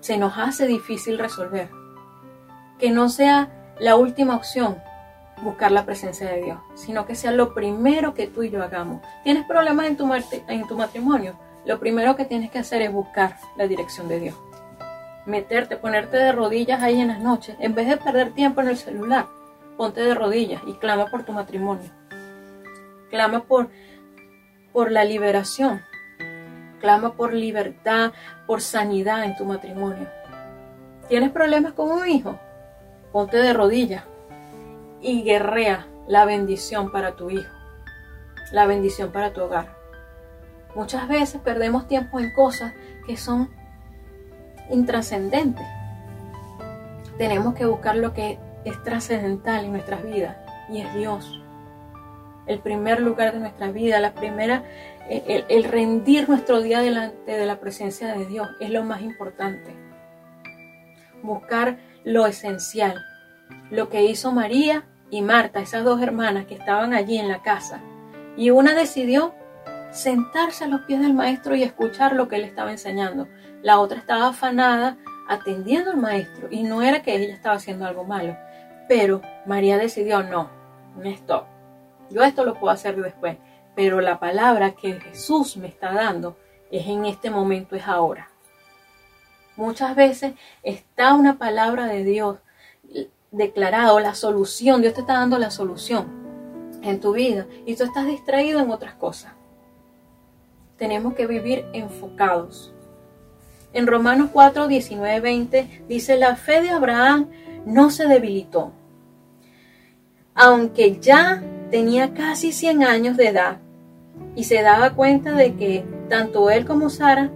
[0.00, 1.70] se nos hace difícil resolver,
[2.78, 4.82] que no sea la última opción
[5.42, 9.02] buscar la presencia de Dios, sino que sea lo primero que tú y yo hagamos.
[9.24, 10.10] ¿Tienes problemas en tu,
[10.48, 11.38] en tu matrimonio?
[11.64, 14.36] Lo primero que tienes que hacer es buscar la dirección de Dios.
[15.26, 17.56] Meterte, ponerte de rodillas ahí en las noches.
[17.60, 19.26] En vez de perder tiempo en el celular,
[19.76, 21.90] ponte de rodillas y clama por tu matrimonio.
[23.10, 23.68] Clama por,
[24.72, 25.82] por la liberación.
[26.80, 28.12] Clama por libertad,
[28.46, 30.08] por sanidad en tu matrimonio.
[31.08, 32.38] ¿Tienes problemas con un hijo?
[33.12, 34.04] Ponte de rodillas
[35.02, 37.54] y guerrea la bendición para tu hijo,
[38.52, 39.76] la bendición para tu hogar.
[40.74, 42.72] Muchas veces perdemos tiempo en cosas
[43.06, 43.50] que son
[44.70, 45.66] intrascendentes.
[47.18, 50.36] Tenemos que buscar lo que es trascendental en nuestras vidas
[50.68, 51.40] y es Dios.
[52.46, 54.64] El primer lugar de nuestra vida, la primera,
[55.08, 59.74] el, el rendir nuestro día delante de la presencia de Dios es lo más importante.
[61.22, 63.00] Buscar lo esencial,
[63.70, 67.80] lo que hizo María y Marta, esas dos hermanas que estaban allí en la casa.
[68.36, 69.34] Y una decidió
[69.90, 73.28] sentarse a los pies del maestro y escuchar lo que él estaba enseñando.
[73.62, 78.04] La otra estaba afanada atendiendo al maestro y no era que ella estaba haciendo algo
[78.04, 78.36] malo.
[78.88, 80.50] Pero María decidió, no,
[81.04, 81.46] esto,
[82.10, 83.36] yo esto lo puedo hacer después.
[83.74, 86.36] Pero la palabra que Jesús me está dando
[86.70, 88.28] es en este momento, es ahora.
[89.56, 92.38] Muchas veces está una palabra de Dios
[93.30, 96.06] declarado la solución, Dios te está dando la solución
[96.82, 99.32] en tu vida y tú estás distraído en otras cosas.
[100.76, 102.72] Tenemos que vivir enfocados.
[103.72, 107.28] En Romanos 4, 19, 20 dice, la fe de Abraham
[107.66, 108.72] no se debilitó,
[110.34, 113.58] aunque ya tenía casi 100 años de edad
[114.34, 117.30] y se daba cuenta de que tanto él como Sara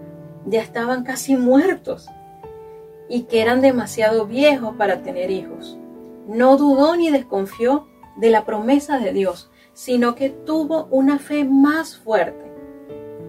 [0.46, 2.09] ya estaban casi muertos
[3.09, 5.78] y que eran demasiado viejos para tener hijos
[6.27, 11.97] no dudó ni desconfió de la promesa de Dios, sino que tuvo una fe más
[11.97, 12.53] fuerte.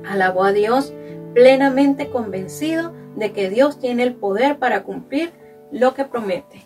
[0.08, 0.94] Alabó a Dios
[1.34, 5.34] plenamente convencido de que Dios tiene el poder para cumplir
[5.72, 6.64] lo que promete.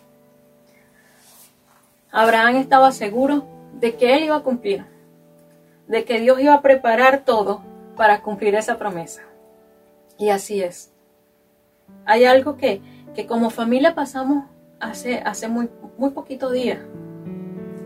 [2.12, 4.84] Abraham estaba seguro de que él iba a cumplir,
[5.86, 7.62] de que Dios iba a preparar todo
[7.96, 9.22] para cumplir esa promesa.
[10.18, 10.92] Y así es.
[12.04, 12.82] Hay algo que,
[13.14, 14.44] que como familia pasamos
[14.80, 16.78] hace, hace muy, muy poquito días.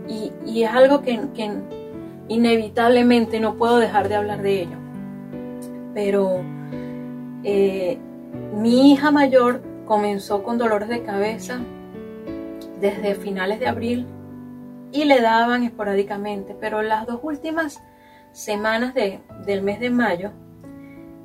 [0.08, 1.20] Y, es algo que,
[2.28, 4.76] inevitablemente no puedo dejar de hablar de ello.
[5.92, 6.42] Pero
[7.42, 7.98] eh,
[8.56, 11.60] mi hija mayor comenzó con dolores de cabeza
[12.80, 14.06] desde finales de abril
[14.92, 17.82] y le daban esporádicamente, pero las dos últimas
[18.32, 20.30] semanas de, del mes de mayo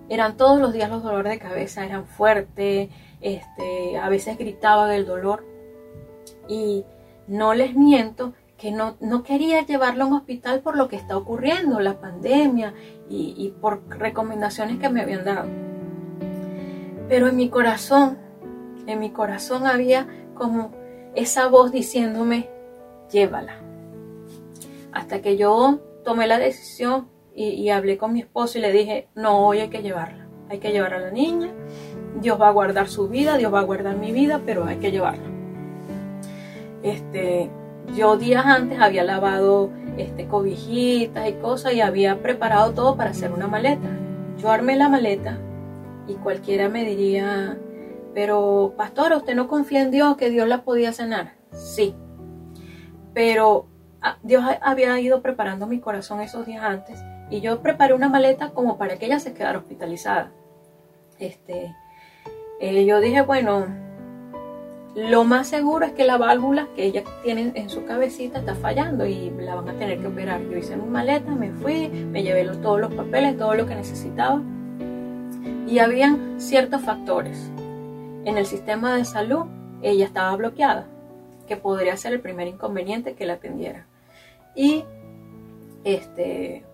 [0.09, 2.89] eran todos los días los dolores de cabeza, eran fuertes,
[3.21, 5.45] este, a veces gritaba del dolor
[6.49, 6.83] y
[7.27, 11.79] no les miento que no, quería llevarlo a un hospital por lo que está ocurriendo,
[11.79, 12.73] la pandemia
[13.09, 15.47] y, y por recomendaciones que me habían dado.
[17.07, 18.17] Pero en mi corazón,
[18.85, 20.71] en mi corazón había como
[21.15, 22.49] esa voz diciéndome,
[23.09, 23.59] llévala.
[24.91, 29.07] Hasta que yo tomé la decisión y, y, hablé con mi esposo y le dije,
[29.15, 30.27] no, hoy hay que llevarla.
[30.49, 31.49] Hay que llevar a la niña.
[32.19, 34.91] Dios va a guardar su vida, Dios va a guardar mi vida, pero hay que
[34.91, 35.38] llevarla.
[36.83, 37.49] Este,
[37.95, 43.31] yo días antes había lavado este, cobijitas y cosas y había preparado todo para hacer
[43.31, 43.89] una maleta.
[44.37, 45.37] Yo armé la maleta
[46.07, 47.57] y cualquiera me diría,
[48.13, 51.33] pero pastora, ¿usted no confía en Dios que Dios la podía sanar?
[51.51, 51.95] Sí,
[53.13, 53.67] pero
[54.01, 58.51] ah, Dios había ido preparando mi corazón esos días antes y yo preparé una maleta
[58.51, 60.31] como para que ella se quedara hospitalizada.
[61.19, 61.75] Este,
[62.59, 63.67] eh, yo dije, bueno,
[65.07, 69.05] lo más seguro es que la válvula que ella tiene en su cabecita está fallando
[69.05, 70.41] y la van a tener que operar.
[70.41, 74.41] Yo hice mi maleta, me fui, me llevé todos los papeles, todo lo que necesitaba.
[75.67, 77.49] Y habían ciertos factores.
[78.25, 79.45] En el sistema de salud,
[79.81, 80.85] ella estaba bloqueada,
[81.47, 83.85] que podría ser el primer inconveniente que la atendiera.
[84.53, 84.83] Y
[85.85, 86.65] este,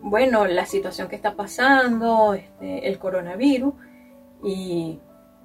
[0.00, 3.74] bueno, la situación que está pasando, este, el coronavirus.
[4.42, 4.98] Y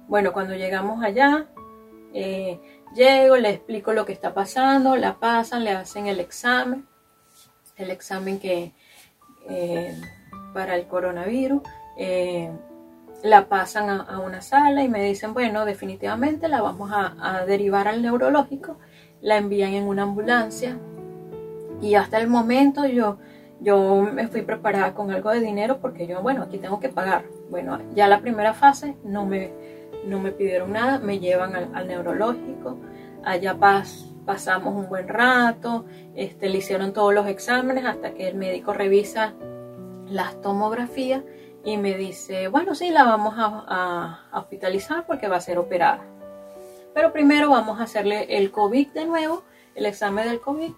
[0.08, 1.46] bueno, cuando llegamos allá,
[2.14, 2.60] eh,
[2.94, 6.86] llego, le explico lo que está pasando, la pasan, le hacen el examen,
[7.76, 8.72] el examen que
[9.48, 9.94] eh,
[10.52, 11.62] para el coronavirus,
[11.96, 12.50] eh,
[13.22, 18.02] la pasan a, una sala y me dicen, bueno, definitivamente la vamos a, derivar al
[18.02, 18.78] neurológico,
[19.20, 20.78] la envían en una ambulancia
[21.80, 23.18] y hasta el momento yo
[23.60, 27.24] yo me fui preparada con algo de dinero porque yo, bueno, aquí tengo que pagar.
[27.50, 29.50] Bueno, ya la primera fase no me,
[30.08, 32.78] no me pidieron nada, me llevan al, neurológico,
[33.24, 33.56] allá
[34.24, 35.84] pasamos un buen rato,
[36.14, 39.34] este, le hicieron todos los exámenes hasta que el médico revisa
[40.06, 41.22] las tomografías
[41.64, 46.00] y me dice, bueno, sí, la vamos a, hospitalizar porque va a ser operada.
[46.94, 49.44] Pero primero vamos a hacerle el COVID de nuevo,
[49.74, 50.72] el examen del COVID.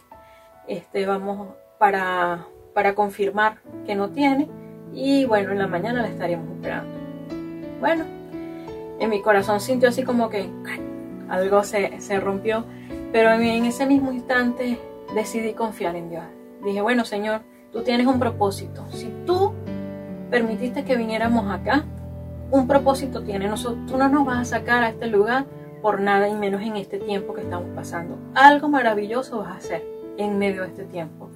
[0.67, 4.49] Este, vamos para, para confirmar que no tiene
[4.93, 6.99] y bueno, en la mañana la estaríamos operando.
[7.81, 8.05] Bueno,
[9.01, 10.49] en mi corazón sintió así como que
[11.29, 12.65] algo se, rompió,
[13.13, 14.79] pero en ese mismo instante
[15.15, 16.25] decidí confiar en Dios.
[16.65, 17.41] Dije, bueno Señor,
[17.73, 18.87] tú tienes un propósito.
[18.91, 19.55] Si tú
[20.31, 21.85] permitiste que viniéramos acá,
[22.51, 23.49] un propósito tiene.
[23.49, 25.47] Nosotros, tú no nos vas a sacar a este lugar
[25.81, 28.19] por nada y menos en este tiempo que estamos pasando.
[28.35, 29.85] Algo maravilloso vas a hacer
[30.19, 31.31] en medio de este tiempo.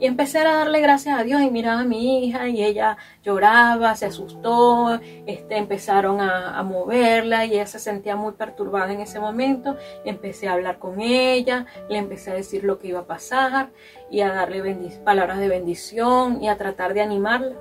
[0.00, 3.96] Y empecé a darle gracias a Dios y miraba a mi hija y ella lloraba,
[3.96, 9.76] se asustó, este, empezaron a, moverla y ella se sentía muy perturbada en ese momento.
[10.04, 13.70] Empecé a hablar con ella, le empecé a decir lo que iba a pasar
[14.10, 14.62] y a darle
[15.04, 17.56] palabras de bendición y a tratar de animarla.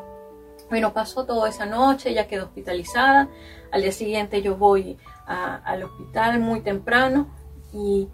[0.70, 3.30] Bueno, pasó toda esa noche, ella quedó hospitalizada.
[3.72, 7.28] Al día siguiente yo voy al hospital muy temprano
[7.74, 8.08] y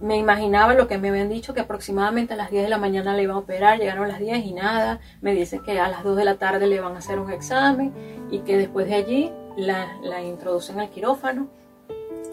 [0.00, 3.14] me imaginaba lo que me habían dicho, que aproximadamente a las 10 de la mañana
[3.14, 6.16] le iban a operar, llegaron las 10 y nada, me dicen que a las 2
[6.16, 7.92] de la tarde le van a hacer un examen
[8.30, 11.48] y que después de allí la, la introducen al quirófano.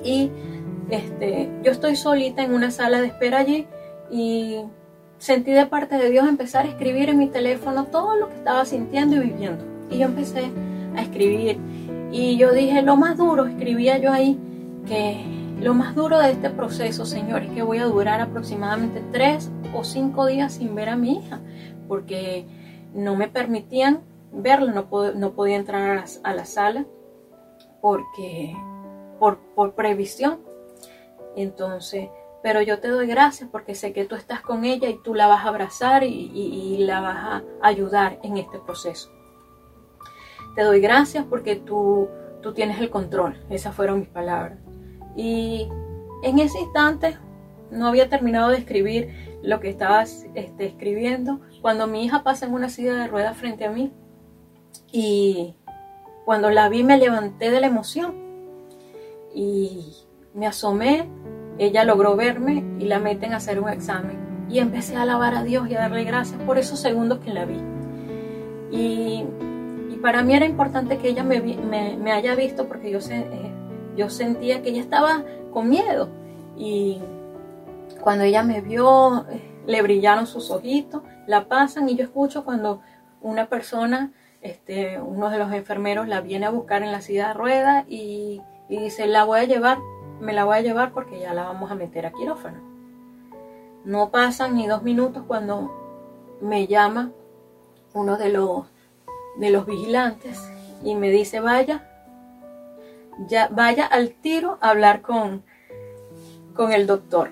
[0.04, 0.32] Y
[0.90, 3.68] este, yo estoy solita en una sala de espera allí
[4.10, 4.62] y
[5.18, 8.64] sentí de parte de Dios empezar a escribir en mi teléfono todo lo que estaba
[8.64, 9.66] sintiendo y viviendo.
[9.90, 10.52] Y yo empecé
[10.96, 11.58] a escribir
[12.12, 14.40] y yo dije, lo más duro, escribía yo ahí,
[14.88, 19.50] que lo más duro de este proceso, Señor, es que voy a durar aproximadamente tres
[19.74, 21.42] o cinco días sin ver a mi hija,
[21.88, 22.46] porque
[22.94, 24.02] no me permitían
[24.32, 26.86] verla, no, podía entrar a la, sala
[27.82, 28.56] porque
[29.20, 29.40] por,
[29.74, 30.40] previsión.
[31.36, 32.10] Entonces,
[32.44, 35.28] pero yo te doy gracias porque sé que tú estás con ella y tú la
[35.28, 39.12] vas a abrazar y, y la vas a ayudar en este proceso.
[40.56, 42.10] Te doy gracias porque tú,
[42.42, 43.36] tú tienes el control.
[43.50, 44.67] Esas fueron mis palabras.
[45.18, 45.68] Y
[46.24, 47.18] en ese instante
[47.72, 52.54] no había terminado de escribir lo que estaba este, escribiendo cuando mi hija pasa en
[52.54, 53.92] una silla de ruedas frente a mí.
[54.92, 55.56] Y
[56.24, 58.16] cuando la vi me levanté de la emoción
[59.34, 59.96] y
[60.34, 61.10] me asomé,
[61.58, 64.46] ella logró verme y la meten a hacer un examen.
[64.50, 67.46] Y empecé a alabar a Dios y a darle gracias por esos segundos que la
[67.46, 67.58] vi.
[68.72, 69.26] Y,
[70.02, 73.26] para mí era importante que ella me, me, haya visto porque yo sé,
[73.98, 76.10] yo sentía que ella estaba con miedo
[76.56, 77.02] y
[78.02, 79.26] cuando ella me vio
[79.66, 82.82] le brillaron sus ojitos, la pasan y yo escucho cuando
[83.22, 87.34] una persona, este, uno de los enfermeros la viene a buscar en la silla de
[87.34, 89.80] ruedas y, y dice, la voy a llevar,
[90.22, 92.60] me la voy a llevar porque ya la vamos a meter a quirófano.
[93.84, 95.72] No pasan ni dos minutos cuando
[96.42, 97.12] me llama
[97.94, 98.68] uno de los,
[99.38, 100.42] de los vigilantes
[100.84, 101.90] y me dice, vaya,
[103.28, 105.44] ya vaya al tiro a hablar con,
[106.54, 107.30] con el doctor.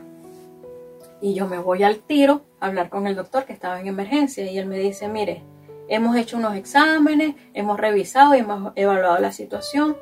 [1.21, 4.49] Y yo me voy al tiro a hablar con el doctor que estaba en emergencia
[4.49, 5.43] y él me dice, mire,
[5.87, 9.95] hemos hecho unos exámenes, hemos revisado y hemos evaluado la situación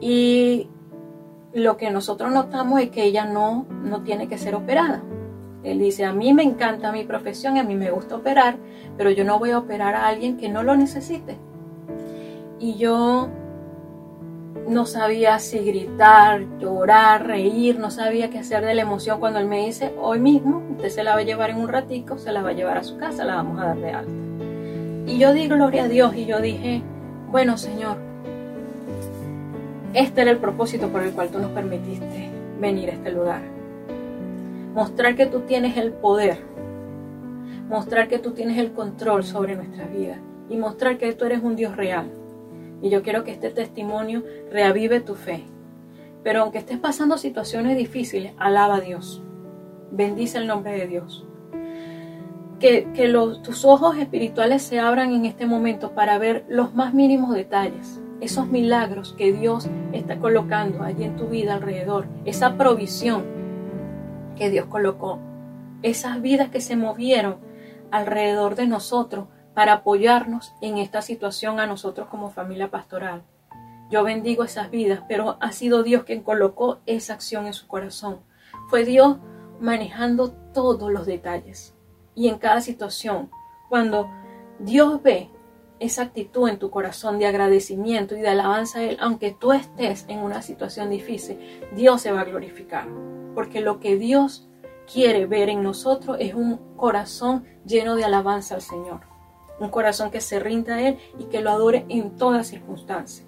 [0.00, 0.68] y
[1.52, 5.02] lo que nosotros notamos es que ella no, no tiene que ser operada.
[5.62, 8.58] Él dice, a mí me encanta mi profesión, a mí me gusta operar,
[8.98, 11.38] pero yo no voy a operar a alguien que no lo necesite.
[12.58, 13.30] Y yo
[14.68, 19.46] no sabía si gritar, llorar, reír, no sabía qué hacer de la emoción cuando él
[19.46, 22.42] me dice, hoy mismo usted se la va a llevar en un ratico, se la
[22.42, 24.12] va a llevar a su casa, la vamos a dar de alta.
[25.06, 26.82] Y yo di gloria a Dios y yo dije,
[27.30, 27.98] bueno Señor,
[29.92, 33.42] este era el propósito por el cual tú nos permitiste venir a este lugar.
[34.74, 36.38] Mostrar que tú tienes el poder,
[37.68, 41.54] mostrar que tú tienes el control sobre nuestras vidas y mostrar que tú eres un
[41.54, 42.10] Dios real.
[42.82, 45.44] Y yo quiero que este testimonio reavive tu fe.
[46.22, 49.22] Pero aunque estés pasando situaciones difíciles, alaba a Dios.
[49.90, 51.26] Bendice el nombre de Dios.
[52.58, 57.34] Que, los, tus ojos espirituales se abran en este momento para ver los más mínimos
[57.34, 63.24] detalles, esos milagros que Dios está colocando allí en tu vida alrededor, esa provisión
[64.34, 65.18] que Dios colocó,
[65.82, 67.36] esas vidas que se movieron
[67.90, 73.22] alrededor de nosotros para apoyarnos en esta situación a nosotros como familia pastoral.
[73.90, 78.20] Yo bendigo esas vidas, pero ha sido Dios quien colocó esa acción en su corazón.
[78.68, 79.18] Fue Dios
[79.60, 81.74] manejando todos los detalles.
[82.14, 83.30] Y en cada situación,
[83.68, 84.10] cuando
[84.58, 85.30] Dios ve
[85.80, 90.06] esa actitud en tu corazón de agradecimiento y de alabanza a Él, aunque tú estés
[90.08, 91.38] en una situación difícil,
[91.74, 92.88] Dios se va a glorificar.
[93.34, 94.48] Porque lo que Dios
[94.92, 99.13] quiere ver en nosotros es un corazón lleno de alabanza al Señor.
[99.60, 103.26] Un corazón que se rinda a Él y que lo adore en todas circunstancias.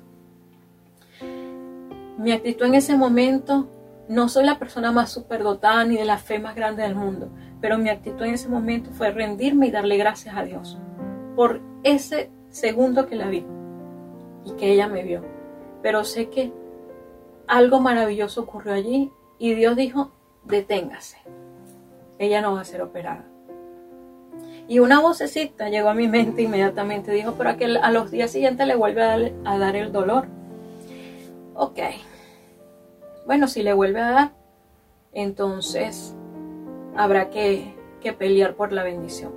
[2.19, 3.69] Mi actitud en ese momento,
[4.09, 7.29] no soy la persona más superdotada ni de la fe más grande del mundo,
[7.61, 10.79] pero mi actitud en ese momento fue rendirme y darle gracias a Dios
[11.37, 13.45] por ese segundo que la vi
[14.45, 15.23] y que ella me vio.
[15.83, 16.53] Pero sé que
[17.47, 20.13] algo maravilloso ocurrió allí y Dios dijo,
[20.45, 21.19] deténgase,
[22.19, 23.27] ella no va a ser operada.
[24.69, 28.67] Y una vocecita llegó a mi mente inmediatamente, dijo, pero que a los días siguientes
[28.67, 30.27] le vuelve a dar, a el dolor.
[31.55, 31.79] Ok,
[33.27, 34.33] bueno, si le vuelve a dar,
[35.13, 36.15] entonces
[36.97, 37.75] habrá que
[38.19, 39.33] pelear por la bendición.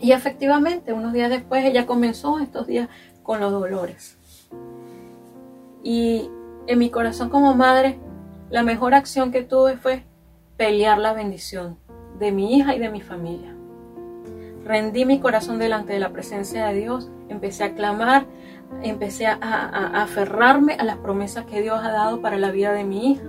[0.00, 2.88] Y efectivamente, unos días después ella comenzó estos días
[3.22, 4.16] con los dolores.
[5.82, 6.30] Y
[6.66, 7.98] en mi corazón como madre,
[8.50, 10.04] la mejor acción que tuve fue
[10.56, 11.78] pelear la bendición
[12.18, 13.57] de mi hija y de mi familia.
[14.68, 18.26] Rendí mi corazón delante de la presencia de Dios, empecé a clamar,
[18.82, 19.32] empecé a,
[20.02, 23.24] aferrarme a las promesas que Dios ha dado para la vida de mi hija,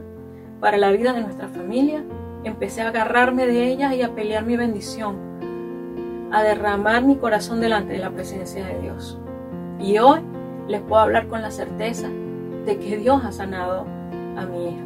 [0.59, 2.03] para la vida de nuestra familia.
[2.43, 7.93] Empecé a agarrarme de ellas y a pelear mi bendición, a derramar mi corazón delante
[7.93, 9.17] de la presencia de Dios.
[9.79, 10.19] Y hoy
[10.67, 12.09] les puedo hablar con la certeza
[12.65, 13.85] de que Dios ha sanado
[14.35, 14.83] a mi hija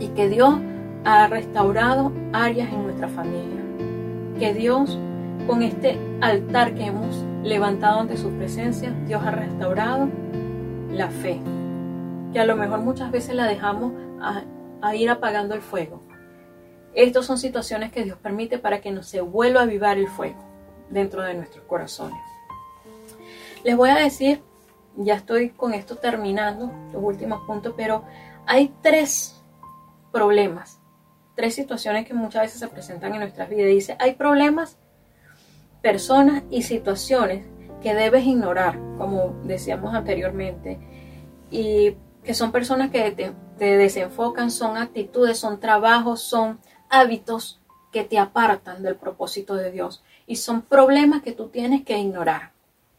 [0.00, 0.56] y que Dios
[1.04, 3.62] ha restaurado áreas en nuestra familia.
[4.40, 4.98] Que Dios,
[5.46, 10.08] con este altar que hemos levantado ante su presencia, Dios ha restaurado
[10.90, 11.40] la fe,
[12.32, 16.02] que a lo mejor muchas veces la dejamos a, ir apagando el fuego.
[16.94, 20.44] Estas son situaciones que Dios permite para que no se vuelva a avivar el fuego
[20.90, 22.20] dentro de nuestros corazones.
[23.64, 24.42] Les voy a decir,
[24.96, 28.04] ya estoy con esto terminando, los últimos puntos, pero
[28.46, 29.42] hay tres
[30.12, 30.80] problemas,
[31.34, 33.68] tres situaciones que muchas veces se presentan en nuestras vidas.
[33.68, 34.78] Dice, hay problemas
[35.82, 37.44] personas y situaciones
[37.82, 40.78] que debes ignorar, como decíamos anteriormente,
[41.50, 46.58] y que son personas que te, desenfocan, son actitudes, son trabajos, son
[46.88, 47.60] hábitos
[47.92, 52.52] que te apartan del propósito de Dios y son problemas que tú tienes que ignorar,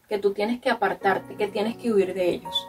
[0.08, 2.68] que tú tienes que apartarte, que tienes que huir de ellos,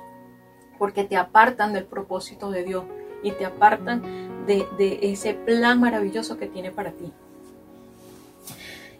[0.78, 2.86] porque te apartan del propósito de Dios
[3.24, 7.13] y te apartan de, ese plan maravilloso que tiene para ti.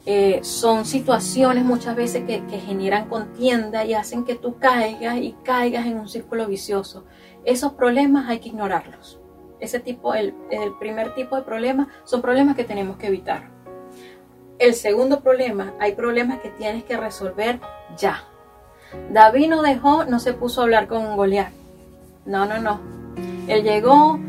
[0.07, 5.87] Eh, son situaciones muchas veces que, generan contienda y hacen que tú caigas y caigas
[5.87, 7.05] en un círculo vicioso.
[7.43, 9.19] Esos problemas hay que ignorarlos.
[9.59, 13.49] Ese tipo, el, el primer tipo de problemas son problemas que tenemos que evitar.
[14.59, 17.59] El segundo problema, hay problemas que tienes que resolver
[17.97, 18.23] ya.
[19.11, 21.51] David no dejó, no se puso a hablar con Goliat.
[22.25, 22.79] No, no, no.
[23.47, 24.19] Él llegó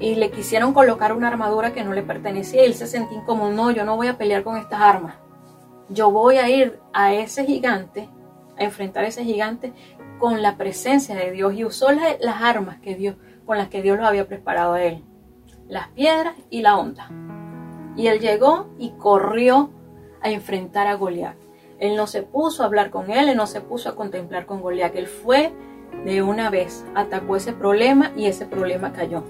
[0.00, 3.50] y le quisieron colocar una armadura que no le pertenecía y él se sentía como,
[3.50, 5.16] no, yo no voy a pelear con estas armas
[5.88, 8.08] yo voy a ir a ese gigante,
[8.58, 9.72] a enfrentar a ese gigante
[10.18, 13.98] con la presencia de Dios y usó las, armas que Dios, con las que Dios
[13.98, 15.04] lo había preparado a él,
[15.68, 17.10] las piedras y la onda.
[17.96, 19.70] Y él llegó y corrió
[20.20, 21.36] a enfrentar a Goliat.
[21.78, 24.60] Él no se puso a hablar con él, él no se puso a contemplar con
[24.60, 24.94] Goliat.
[24.96, 25.52] Él fue
[26.04, 29.22] de una vez, atacó ese problema y ese problema cayó.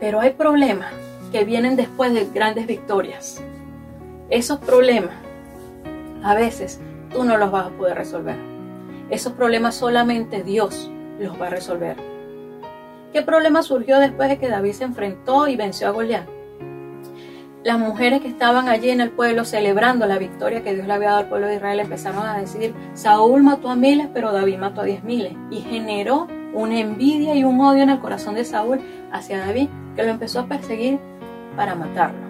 [0.00, 0.92] Pero hay problemas
[1.32, 3.42] que vienen después de grandes victorias.
[4.30, 5.14] Esos problemas
[6.22, 6.80] a veces
[7.12, 8.36] tú no los vas a poder resolver.
[9.10, 10.90] Esos problemas solamente Dios
[11.20, 11.96] los va a resolver.
[13.12, 16.26] ¿Qué problema surgió después de que David se enfrentó y venció a Goliat?
[17.62, 21.08] Las mujeres que estaban allí en el pueblo celebrando la victoria que Dios le había
[21.08, 24.82] dado al pueblo de Israel empezaron a decir, Saúl mató a miles, pero David mató
[24.82, 25.32] a diez miles.
[25.50, 28.80] Y generó una envidia y un odio en el corazón de Saúl
[29.10, 31.00] hacia David que lo empezó a perseguir
[31.56, 32.26] para matarlo.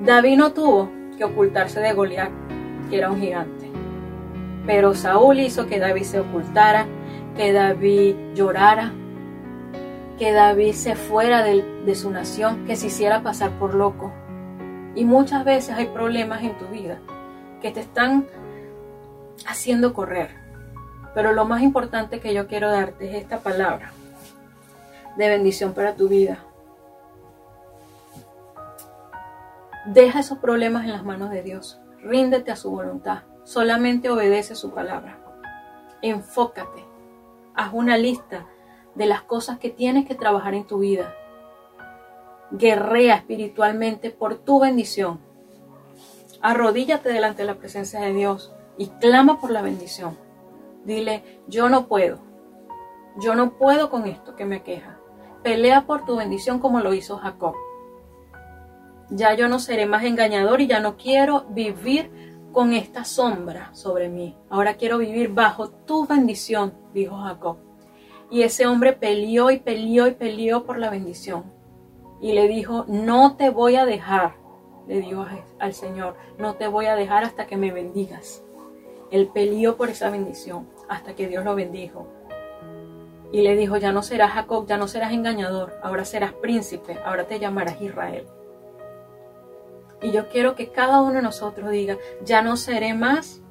[0.00, 0.88] David no tuvo
[1.18, 2.30] que ocultarse de Goliat,
[2.88, 3.70] que era un gigante.
[4.66, 6.86] Pero Saúl hizo que David se ocultara,
[7.36, 8.92] que David llorara,
[10.18, 14.12] que David se fuera de, de, su nación, que se hiciera pasar por loco.
[14.94, 16.98] Y muchas veces hay problemas en tu vida
[17.60, 18.26] que te están
[19.46, 20.30] haciendo correr.
[21.14, 23.92] Pero lo más importante que yo quiero darte es esta palabra
[25.16, 26.44] de bendición para tu vida.
[29.86, 31.78] Deja esos problemas en las manos de Dios.
[32.02, 33.24] Ríndete a su voluntad.
[33.44, 35.18] Solamente obedece su palabra.
[36.00, 36.84] Enfócate.
[37.54, 38.46] Haz una lista
[38.94, 41.14] de las cosas que tienes que trabajar en tu vida.
[42.50, 45.20] Guerrea espiritualmente por tu bendición.
[46.40, 50.16] Arrodíllate delante de la presencia de Dios y clama por la bendición.
[50.84, 52.18] Dile, yo no puedo.
[53.18, 54.93] Yo no puedo con esto que me queja.
[55.44, 57.54] Pelea por tu bendición como lo hizo Jacob.
[59.10, 62.10] Ya yo no seré más engañador y ya no quiero vivir
[62.50, 64.34] con esta sombra sobre mí.
[64.48, 67.58] Ahora quiero vivir bajo tu bendición, dijo Jacob.
[68.30, 71.44] Y ese hombre peleó y peleó y peleó por la bendición.
[72.22, 74.36] Y le dijo, no te voy a dejar,
[74.88, 75.26] le dijo
[75.58, 78.42] al Señor, no te voy a dejar hasta que me bendigas.
[79.10, 82.08] Él peleó por esa bendición hasta que Dios lo bendijo.
[83.34, 87.24] Y le dijo, ya no serás Jacob, ya no serás engañador, ahora serás príncipe, ahora
[87.24, 88.26] te llamarás Israel.
[90.00, 93.42] Y yo quiero que cada uno de nosotros diga, ya no seré más,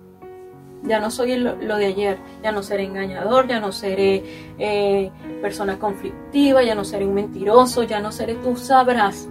[0.83, 4.23] ya no soy lo, de ayer, ya no seré engañador, ya no seré
[4.57, 5.11] eh,
[5.41, 9.27] persona conflictiva, ya no seré un mentiroso, ya no seré, tú sabrás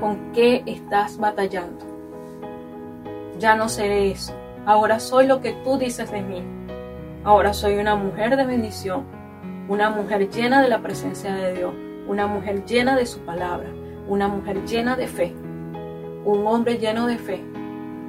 [0.00, 1.86] con qué estás batallando.
[3.38, 4.34] Ya no seré eso.
[4.66, 6.42] Ahora soy lo que tú dices de mí.
[7.22, 9.21] Ahora soy una mujer de bendición,
[9.68, 11.74] una mujer llena de la presencia de Dios,
[12.06, 13.68] una mujer llena de su palabra,
[14.08, 15.34] una mujer llena de fe
[16.24, 17.42] un hombre lleno de fe,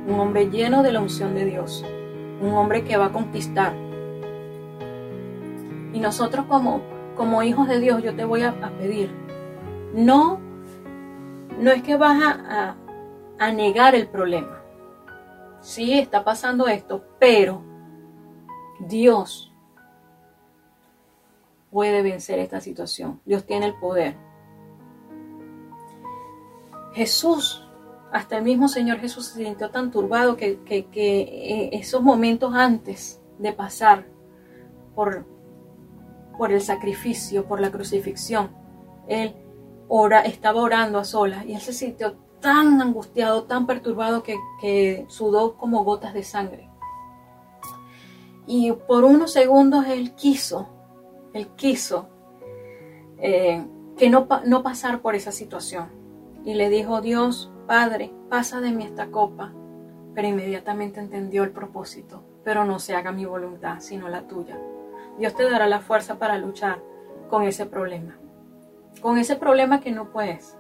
[0.08, 1.84] un hombre lleno de la unción de Dios,
[2.42, 3.74] un hombre que va a conquistar.
[5.94, 6.82] Y nosotros como,
[7.16, 9.12] como hijos de Dios, yo te voy a, pedir,
[9.94, 10.40] no,
[11.60, 12.76] no es que vas a,
[13.40, 14.62] a negar el problema.
[15.62, 17.64] Sí, está pasando esto, pero
[18.80, 19.53] Dios
[21.74, 23.20] puede vencer esta situación.
[23.26, 24.16] Dios tiene el poder.
[26.94, 27.68] Jesús
[28.14, 33.52] hasta el mismo Señor Jesús se sintió tan turbado que, eh, esos momentos antes de
[33.54, 34.06] pasar
[34.94, 35.26] por,
[36.38, 38.52] por el sacrificio, por la crucifixión,
[39.08, 39.36] Él
[39.88, 45.58] ora, estaba orando a solas y Él se sintió tan angustiado, tan perturbado que, sudó
[45.58, 46.70] como gotas de sangre.
[48.46, 50.70] Y por unos segundos Él quiso,
[51.34, 52.10] Él quiso
[53.18, 53.66] eh,
[53.98, 55.90] que no, no pasar por esa situación.
[56.46, 59.54] Y le dijo, Dios, Padre, pasa de mí esta copa.
[60.14, 64.60] Pero inmediatamente entendió el propósito, pero no se haga mi voluntad, sino la tuya.
[65.18, 66.82] Dios te dará la fuerza para luchar
[67.30, 68.18] con ese problema,
[69.02, 70.56] con ese problema que no puedes.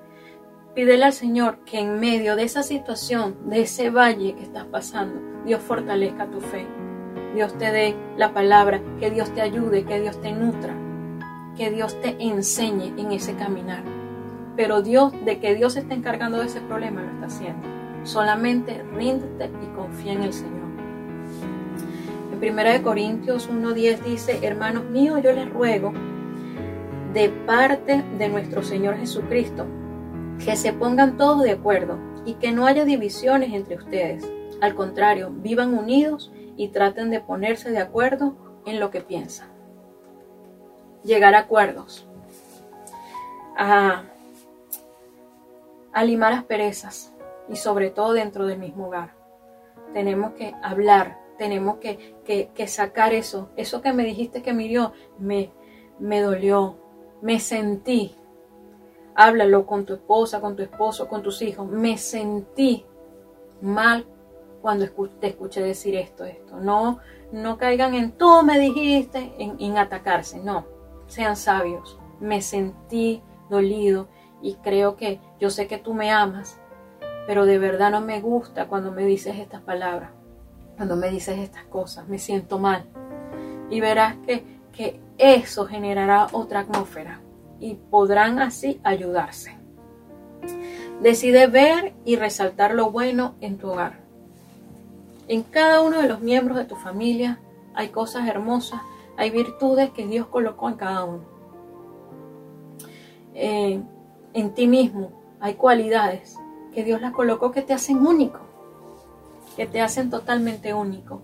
[0.74, 5.44] Pídele al Señor que en medio de esa situación, de ese valle que estás pasando,
[5.46, 6.66] Dios fortalezca tu fe.
[7.34, 10.74] Dios te dé la palabra, que Dios te ayude, que Dios te nutra,
[11.58, 13.84] que Dios te enseñe en ese caminar.
[14.56, 17.68] Pero Dios, de que Dios está encargando de ese problema, lo está haciendo.
[18.04, 20.64] Solamente ríndete y confía en el Señor.
[22.42, 25.94] En 1 Corintios 1.10 dice, hermanos míos, yo les ruego,
[27.14, 29.66] de parte de nuestro Señor Jesucristo,
[30.44, 34.30] que se pongan todos de acuerdo y que no haya divisiones entre ustedes.
[34.62, 38.36] Al contrario, vivan unidos y traten de ponerse de acuerdo
[38.66, 39.50] en lo que piensan.
[41.04, 42.08] Llegar a acuerdos.
[43.58, 44.04] Ah,
[45.92, 47.14] a limar asperezas
[47.50, 49.14] y sobre todo dentro del mismo hogar.
[49.94, 55.52] Tenemos que hablar, tenemos que, que, sacar eso, eso que me dijiste que me me,
[56.00, 56.78] me dolió,
[57.22, 58.16] me sentí.
[59.16, 61.68] Háblalo con tu esposa, con tu esposo, con tus hijos.
[61.68, 62.86] Me sentí
[63.62, 64.08] mal
[64.64, 64.88] cuando
[65.20, 66.58] te escuché decir esto, esto.
[66.58, 67.00] No,
[67.34, 70.40] no caigan en tú me dijiste, en, en atacarse.
[70.40, 70.66] No,
[71.06, 72.00] sean sabios.
[72.22, 74.08] Me sentí dolido
[74.42, 76.62] y creo que yo sé que tú me amas,
[77.28, 80.12] pero de verdad no me gusta cuando me dices estas palabras,
[80.78, 82.86] cuando me dices estas cosas, me siento mal.
[83.70, 87.20] Y verás que, que eso generará otra atmósfera
[87.60, 89.58] y podrán así ayudarse.
[91.02, 94.03] Decide ver y resaltar lo bueno en tu hogar.
[95.34, 97.40] En cada uno de los miembros de tu familia
[97.74, 98.82] hay cosas hermosas,
[99.18, 101.24] hay virtudes que Dios colocó en cada uno.
[103.34, 103.82] Eh,
[104.36, 105.10] en ti mismo
[105.40, 106.38] hay cualidades
[106.72, 108.42] que Dios las colocó que te hacen único,
[109.56, 111.24] que te hacen totalmente único.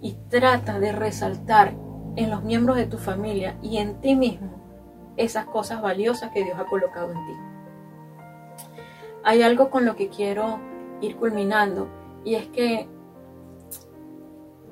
[0.00, 1.74] Y trata de resaltar
[2.14, 4.52] en los miembros de tu familia y en ti mismo
[5.16, 7.32] esas cosas valiosas que Dios ha colocado en ti.
[9.24, 10.60] Hay algo con lo que quiero
[11.00, 11.88] ir culminando
[12.24, 12.88] y es que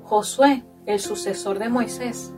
[0.07, 2.33] Josué, el sucesor de Moisés,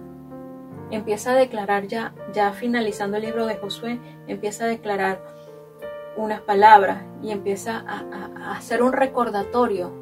[0.90, 5.22] empieza a declarar ya, ya finalizando el libro de Josué, empieza a declarar
[6.18, 9.94] unas palabras y empieza a, hacer un recordatorio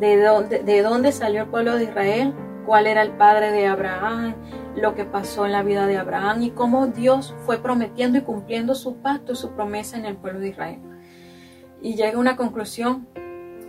[0.00, 2.34] de dónde, de dónde salió el pueblo de Israel,
[2.66, 4.34] cuál era el padre de Abraham,
[4.74, 8.74] lo que pasó en la vida de Abraham y cómo Dios fue prometiendo y cumpliendo
[8.74, 10.80] su pacto y su promesa en el pueblo de Israel.
[11.80, 13.06] Y llega a una conclusión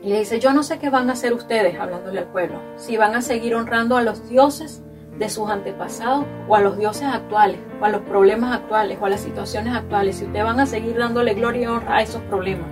[0.03, 2.97] y le dice, yo no sé qué van a hacer ustedes, hablándole al pueblo, si
[2.97, 4.83] van a seguir honrando a los dioses
[5.17, 9.09] de sus antepasados o a los dioses actuales, o a los problemas actuales, o a
[9.09, 12.67] las situaciones actuales, si ustedes van a seguir dándole gloria y honra a esos problemas.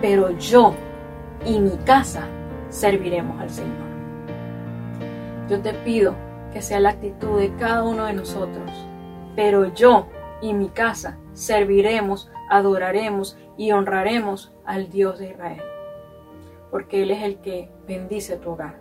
[0.00, 0.74] Pero yo
[1.44, 2.26] y mi casa
[2.70, 3.88] serviremos al Señor.
[5.50, 6.14] Yo te pido
[6.52, 8.70] que sea la actitud de cada uno de nosotros.
[9.36, 10.06] Pero yo
[10.40, 15.62] y mi casa serviremos, adoraremos y honraremos al Dios de Israel.
[16.70, 18.80] Porque Él es el que bendice tu hogar.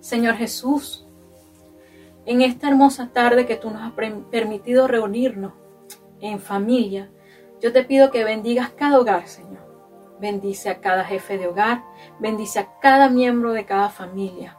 [0.00, 1.06] Señor Jesús,
[2.26, 5.52] en esta hermosa tarde que tú nos has permitido reunirnos
[6.20, 7.10] en familia,
[7.60, 9.62] yo te pido que bendigas cada hogar, Señor.
[10.20, 11.84] Bendice a cada jefe de hogar,
[12.20, 14.56] bendice a cada miembro de cada familia.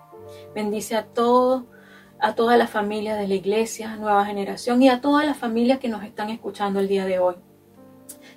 [0.54, 1.68] Bendice a todo,
[2.20, 5.90] a toda la familia de la iglesia, nueva generación y a todas las familias que
[5.90, 7.36] nos están escuchando el día de hoy.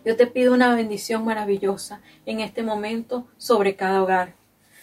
[0.07, 4.35] Yo te pido una bendición maravillosa en este momento sobre cada hogar.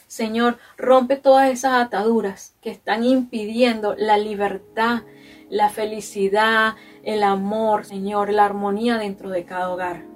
[0.06, 5.04] Señor, rompe todas esas ataduras que están impidiendo la libertad,
[5.50, 10.13] la felicidad, el amor, Señor, la armonía dentro de cada hogar.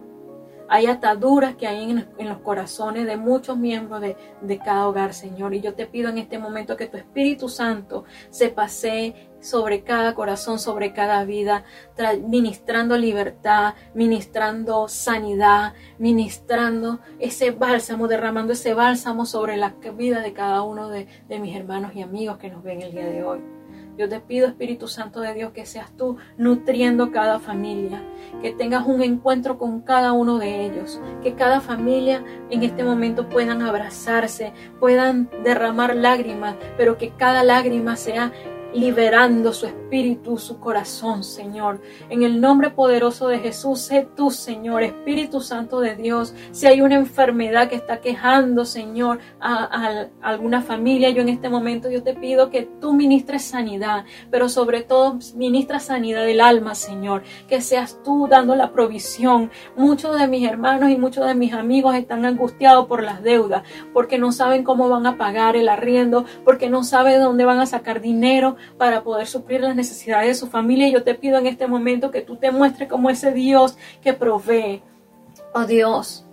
[0.70, 5.54] Hay ataduras que hay en, los corazones de muchos miembros de, de, cada hogar, Señor.
[5.54, 10.16] Y yo te pido en este momento que tu Espíritu Santo se pase sobre cada
[10.16, 11.64] corazón, sobre cada vida,
[12.28, 20.64] ministrando libertad, ministrando sanidad, ministrando ese bálsamo, derramando ese bálsamo sobre la vida de cada
[20.64, 23.57] uno de, de mis hermanos y amigos que nos ven el día de hoy.
[23.98, 28.04] Yo te pido, Espíritu Santo de Dios, que seas tú nutriendo cada familia,
[28.44, 33.28] que tengas un encuentro con cada uno de ellos, que cada familia en este momento
[33.28, 38.32] puedan abrazarse, puedan derramar lágrimas, pero que cada lágrima sea
[38.74, 41.82] liberando su espíritu, su corazón, Señor.
[42.10, 46.34] En el nombre poderoso de Jesús, sé tú, Señor, Espíritu Santo de Dios.
[46.52, 51.90] Si hay una enfermedad que está quejando, Señor, a, alguna familia, yo en este momento
[51.90, 57.24] yo te pido que tú ministres sanidad, pero sobre todo ministra sanidad del alma, Señor.
[57.48, 59.50] Que seas tú dando la provisión.
[59.76, 63.64] Muchos de mis hermanos y muchos de mis amigos están angustiados por las deudas,
[63.94, 67.66] porque no saben cómo van a pagar el arriendo, porque no saben dónde van a
[67.66, 70.90] sacar dinero para poder suplir las necesidades de su familia.
[70.90, 74.82] Yo te pido en este momento que tú te muestres como ese Dios que provee.
[75.54, 76.27] Oh Dios,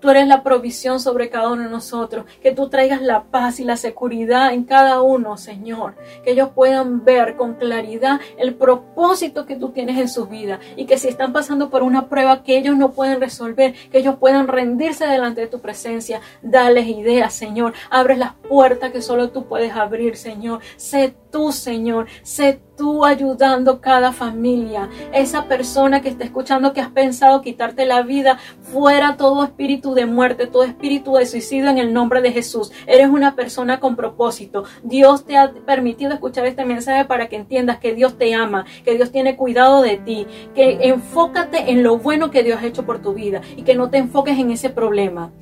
[0.00, 2.24] Tú eres la provisión sobre cada uno de nosotros.
[2.40, 5.96] Que tú traigas la paz y la seguridad en cada uno, Señor.
[6.22, 10.60] Que ellos puedan ver con claridad el propósito que tú tienes en sus vidas.
[10.76, 14.16] Y que si están pasando por una prueba que ellos no pueden resolver, que ellos
[14.16, 16.20] puedan rendirse delante de tu presencia.
[16.42, 17.72] Dales ideas, Señor.
[17.90, 20.60] Abre las puertas que solo tú puedes abrir, Señor.
[20.76, 22.06] Sé tú, Señor.
[22.22, 24.88] Sé tú ayudando cada familia.
[25.12, 30.06] Esa persona que está escuchando que has pensado quitarte la vida, fuera todo espíritu de
[30.06, 32.72] muerte, todo espíritu de suicidio en el nombre de Jesús.
[32.86, 34.64] Eres una persona con propósito.
[34.82, 38.94] Dios te ha permitido escuchar este mensaje para que entiendas que Dios te ama, que
[38.94, 43.02] Dios tiene cuidado de ti, que enfócate en lo bueno que Dios ha hecho por
[43.02, 45.32] tu vida y que no te enfoques en ese problema.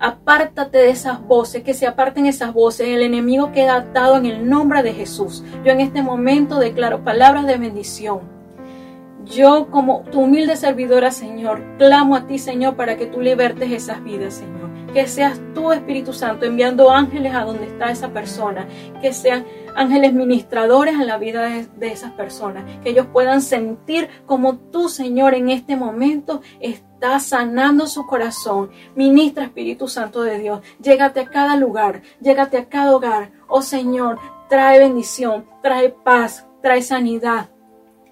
[0.00, 2.88] Apártate de esas voces, que se aparten esas voces.
[2.88, 5.44] El enemigo queda atado en el nombre de Jesús.
[5.62, 8.20] Yo en este momento declaro palabras de bendición.
[9.26, 14.02] Yo como tu humilde servidora, Señor, clamo a ti, Señor, para que tú libertes esas
[14.02, 14.70] vidas, Señor.
[14.94, 18.66] Que seas tú, Espíritu Santo, enviando ángeles a donde está esa persona.
[19.02, 19.44] Que sean
[19.76, 21.46] ángeles ministradores en la vida
[21.76, 22.64] de, esas personas.
[22.82, 28.70] Que ellos puedan sentir como tú, Señor, en este momento estás está sanando su corazón.
[28.94, 30.60] Ministra Espíritu Santo de Dios.
[30.82, 33.32] Llégate a cada lugar, llégate a cada hogar.
[33.48, 34.18] Oh Señor,
[34.50, 37.48] trae bendición, trae paz, trae sanidad.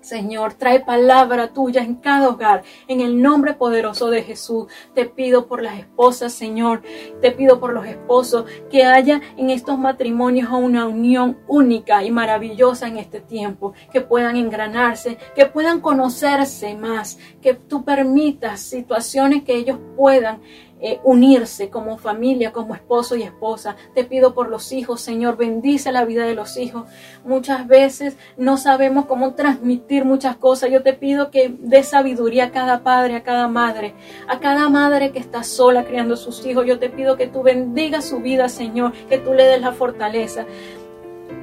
[0.09, 4.67] Señor, trae palabra tuya en cada hogar, en el nombre poderoso de Jesús.
[4.95, 6.81] Te pido por las esposas, Señor,
[7.21, 12.89] te pido por los esposos, que haya en estos matrimonios una unión única y maravillosa
[12.89, 19.57] en este tiempo, que puedan engranarse, que puedan conocerse más, que tú permitas situaciones que
[19.57, 20.41] ellos puedan
[20.81, 23.77] eh, unirse como familia, como esposo y esposa.
[23.95, 26.85] Te pido por los hijos, Señor, bendice la vida de los hijos.
[27.25, 30.71] Muchas veces no sabemos cómo transmitir muchas cosas.
[30.71, 33.95] Yo te pido que dé sabiduría a cada padre, a cada madre,
[34.29, 36.67] a cada madre que está sola criando a sus hijos.
[36.67, 40.47] Yo te pido que tú bendiga su vida, Señor, que tú le des la fortaleza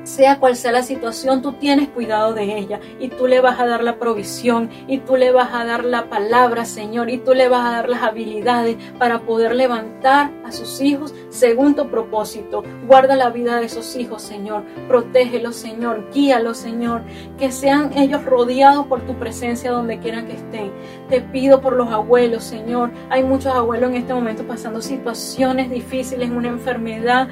[0.06, 3.66] sea cual sea la situación, tú tienes cuidado de ella y tú le vas a
[3.66, 7.49] dar la provisión y tú le vas a dar la palabra, Señor, y tú le
[7.49, 12.64] vas a dar las habilidades para poder levantar a sus hijos según tu propósito.
[12.88, 14.64] Guarda la vida de esos hijos, Señor.
[14.88, 16.10] Protégelos, Señor.
[16.14, 17.01] Guíalos, Señor.
[17.38, 20.72] Que sean ellos rodeados por tu presencia donde quieran que estén.
[21.10, 22.91] Te pido por los abuelos, Señor.
[23.10, 27.28] Hay muchos abuelos en este momento pasando situaciones difíciles, una enfermedad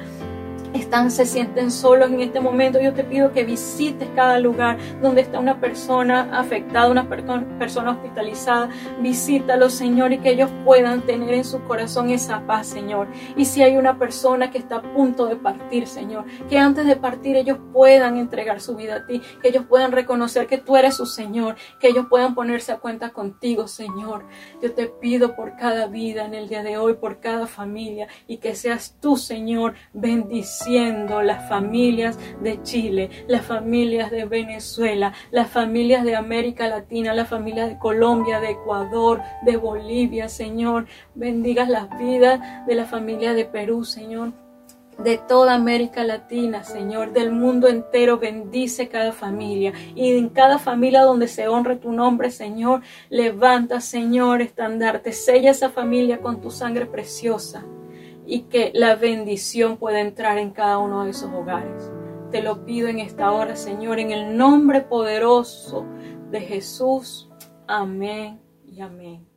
[0.74, 5.22] están, se sienten solos en este momento, yo te pido que visites cada lugar donde
[5.22, 8.68] está una persona afectada, una persona hospitalizada.
[9.00, 13.08] Visítalo, Señor, y que ellos puedan tener en su corazón esa paz, Señor.
[13.36, 16.96] Y si hay una persona que está a punto de partir, Señor, que antes de
[16.96, 20.96] partir ellos puedan entregar su vida a ti, que ellos puedan reconocer que tú eres
[20.96, 24.26] su Señor, que ellos puedan ponerse a cuenta contigo, Señor.
[24.60, 28.38] Yo te pido por cada vida en el día de hoy, por cada familia, y
[28.38, 29.74] que seas tú, Señor,
[30.66, 37.68] las familias de Chile, las familias de Venezuela, las familias de América Latina, las familias
[37.68, 40.86] de Colombia, de Ecuador, de Bolivia, Señor.
[41.14, 44.32] Bendigas las vidas de la familia de Perú, Señor.
[44.98, 49.72] De toda América Latina, Señor, del mundo entero, bendice cada familia.
[49.94, 55.68] Y en cada familia donde se honre tu nombre, Señor, levanta, Señor, estandarte, sella esa
[55.68, 57.64] familia con tu sangre preciosa
[58.26, 61.90] y que la bendición pueda entrar en cada uno de esos hogares.
[62.30, 65.86] Te lo pido en esta hora, Señor, en el nombre poderoso
[66.30, 67.30] de Jesús.
[67.66, 69.33] Amén y amén.